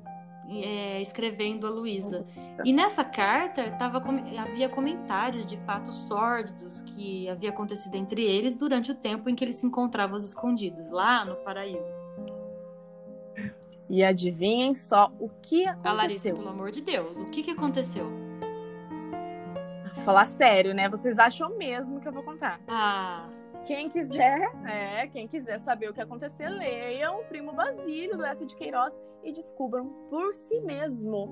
É, 0.46 1.00
escrevendo 1.00 1.66
a 1.66 1.70
Luísa. 1.70 2.26
E 2.66 2.70
nessa 2.70 3.02
carta 3.02 3.70
tava, 3.78 3.96
havia 4.38 4.68
comentários 4.68 5.46
de 5.46 5.56
fatos 5.56 6.06
sórdidos 6.06 6.82
que 6.82 7.26
havia 7.30 7.48
acontecido 7.48 7.94
entre 7.94 8.22
eles 8.22 8.54
durante 8.54 8.92
o 8.92 8.94
tempo 8.94 9.30
em 9.30 9.34
que 9.34 9.42
eles 9.42 9.56
se 9.56 9.66
encontravam 9.66 10.18
escondidos, 10.18 10.90
lá 10.90 11.24
no 11.24 11.36
paraíso. 11.36 11.90
E 13.88 14.02
adivinhem 14.02 14.74
só 14.74 15.12
o 15.20 15.28
que 15.28 15.66
aconteceu. 15.66 15.90
A 15.90 15.94
Larissa, 15.94 16.32
pelo 16.32 16.48
amor 16.48 16.70
de 16.70 16.80
Deus, 16.80 17.20
o 17.20 17.26
que, 17.26 17.42
que 17.42 17.50
aconteceu? 17.50 18.10
Falar 20.04 20.24
sério, 20.24 20.74
né? 20.74 20.88
Vocês 20.88 21.18
acham 21.18 21.56
mesmo 21.56 22.00
que 22.00 22.08
eu 22.08 22.12
vou 22.12 22.22
contar? 22.22 22.60
Ah. 22.66 23.28
Quem 23.64 23.88
quiser, 23.88 24.50
é, 24.66 25.06
quem 25.06 25.26
quiser 25.26 25.58
saber 25.58 25.88
o 25.88 25.94
que 25.94 26.00
aconteceu, 26.00 26.50
leiam 26.50 27.20
o 27.20 27.24
Primo 27.24 27.52
Basílio 27.52 28.16
do 28.16 28.24
S 28.24 28.44
de 28.44 28.54
Queiroz 28.54 28.94
e 29.22 29.32
descubram 29.32 29.88
por 30.10 30.34
si 30.34 30.60
mesmo. 30.60 31.30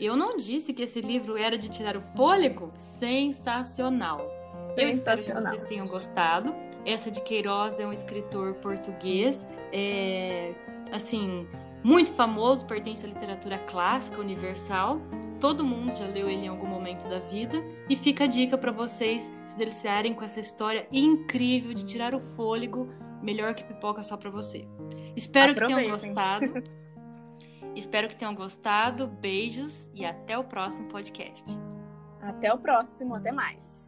Eu 0.00 0.16
não 0.16 0.36
disse 0.36 0.72
que 0.72 0.82
esse 0.82 1.00
livro 1.02 1.36
era 1.36 1.58
de 1.58 1.68
tirar 1.68 1.96
o 1.96 2.00
fôlego? 2.00 2.72
Sensacional. 2.76 4.41
Eu 4.76 4.88
espero 4.88 5.22
que 5.22 5.32
vocês 5.32 5.62
tenham 5.64 5.86
gostado. 5.86 6.54
Essa 6.84 7.10
de 7.10 7.20
Queiroz 7.20 7.78
é 7.78 7.86
um 7.86 7.92
escritor 7.92 8.54
português, 8.54 9.46
é, 9.72 10.52
assim, 10.90 11.46
muito 11.84 12.10
famoso, 12.10 12.64
pertence 12.66 13.04
à 13.04 13.08
literatura 13.08 13.58
clássica 13.58 14.20
universal. 14.20 15.00
Todo 15.40 15.64
mundo 15.64 15.96
já 15.96 16.06
leu 16.06 16.28
ele 16.28 16.46
em 16.46 16.48
algum 16.48 16.66
momento 16.66 17.08
da 17.08 17.18
vida. 17.18 17.62
E 17.88 17.96
fica 17.96 18.24
a 18.24 18.26
dica 18.26 18.56
para 18.56 18.70
vocês 18.70 19.30
se 19.44 19.56
deliciarem 19.56 20.14
com 20.14 20.24
essa 20.24 20.38
história 20.38 20.86
incrível 20.92 21.74
de 21.74 21.84
tirar 21.84 22.14
o 22.14 22.20
fôlego, 22.20 22.88
melhor 23.20 23.54
que 23.54 23.64
pipoca 23.64 24.02
só 24.02 24.16
para 24.16 24.30
você. 24.30 24.68
Espero 25.16 25.54
que 25.54 25.66
tenham 25.66 25.90
gostado. 25.90 26.62
Espero 27.74 28.08
que 28.08 28.16
tenham 28.16 28.34
gostado. 28.34 29.08
Beijos 29.08 29.90
e 29.94 30.04
até 30.04 30.38
o 30.38 30.44
próximo 30.44 30.88
podcast. 30.88 31.44
Até 32.20 32.52
o 32.52 32.58
próximo, 32.58 33.16
até 33.16 33.32
mais. 33.32 33.81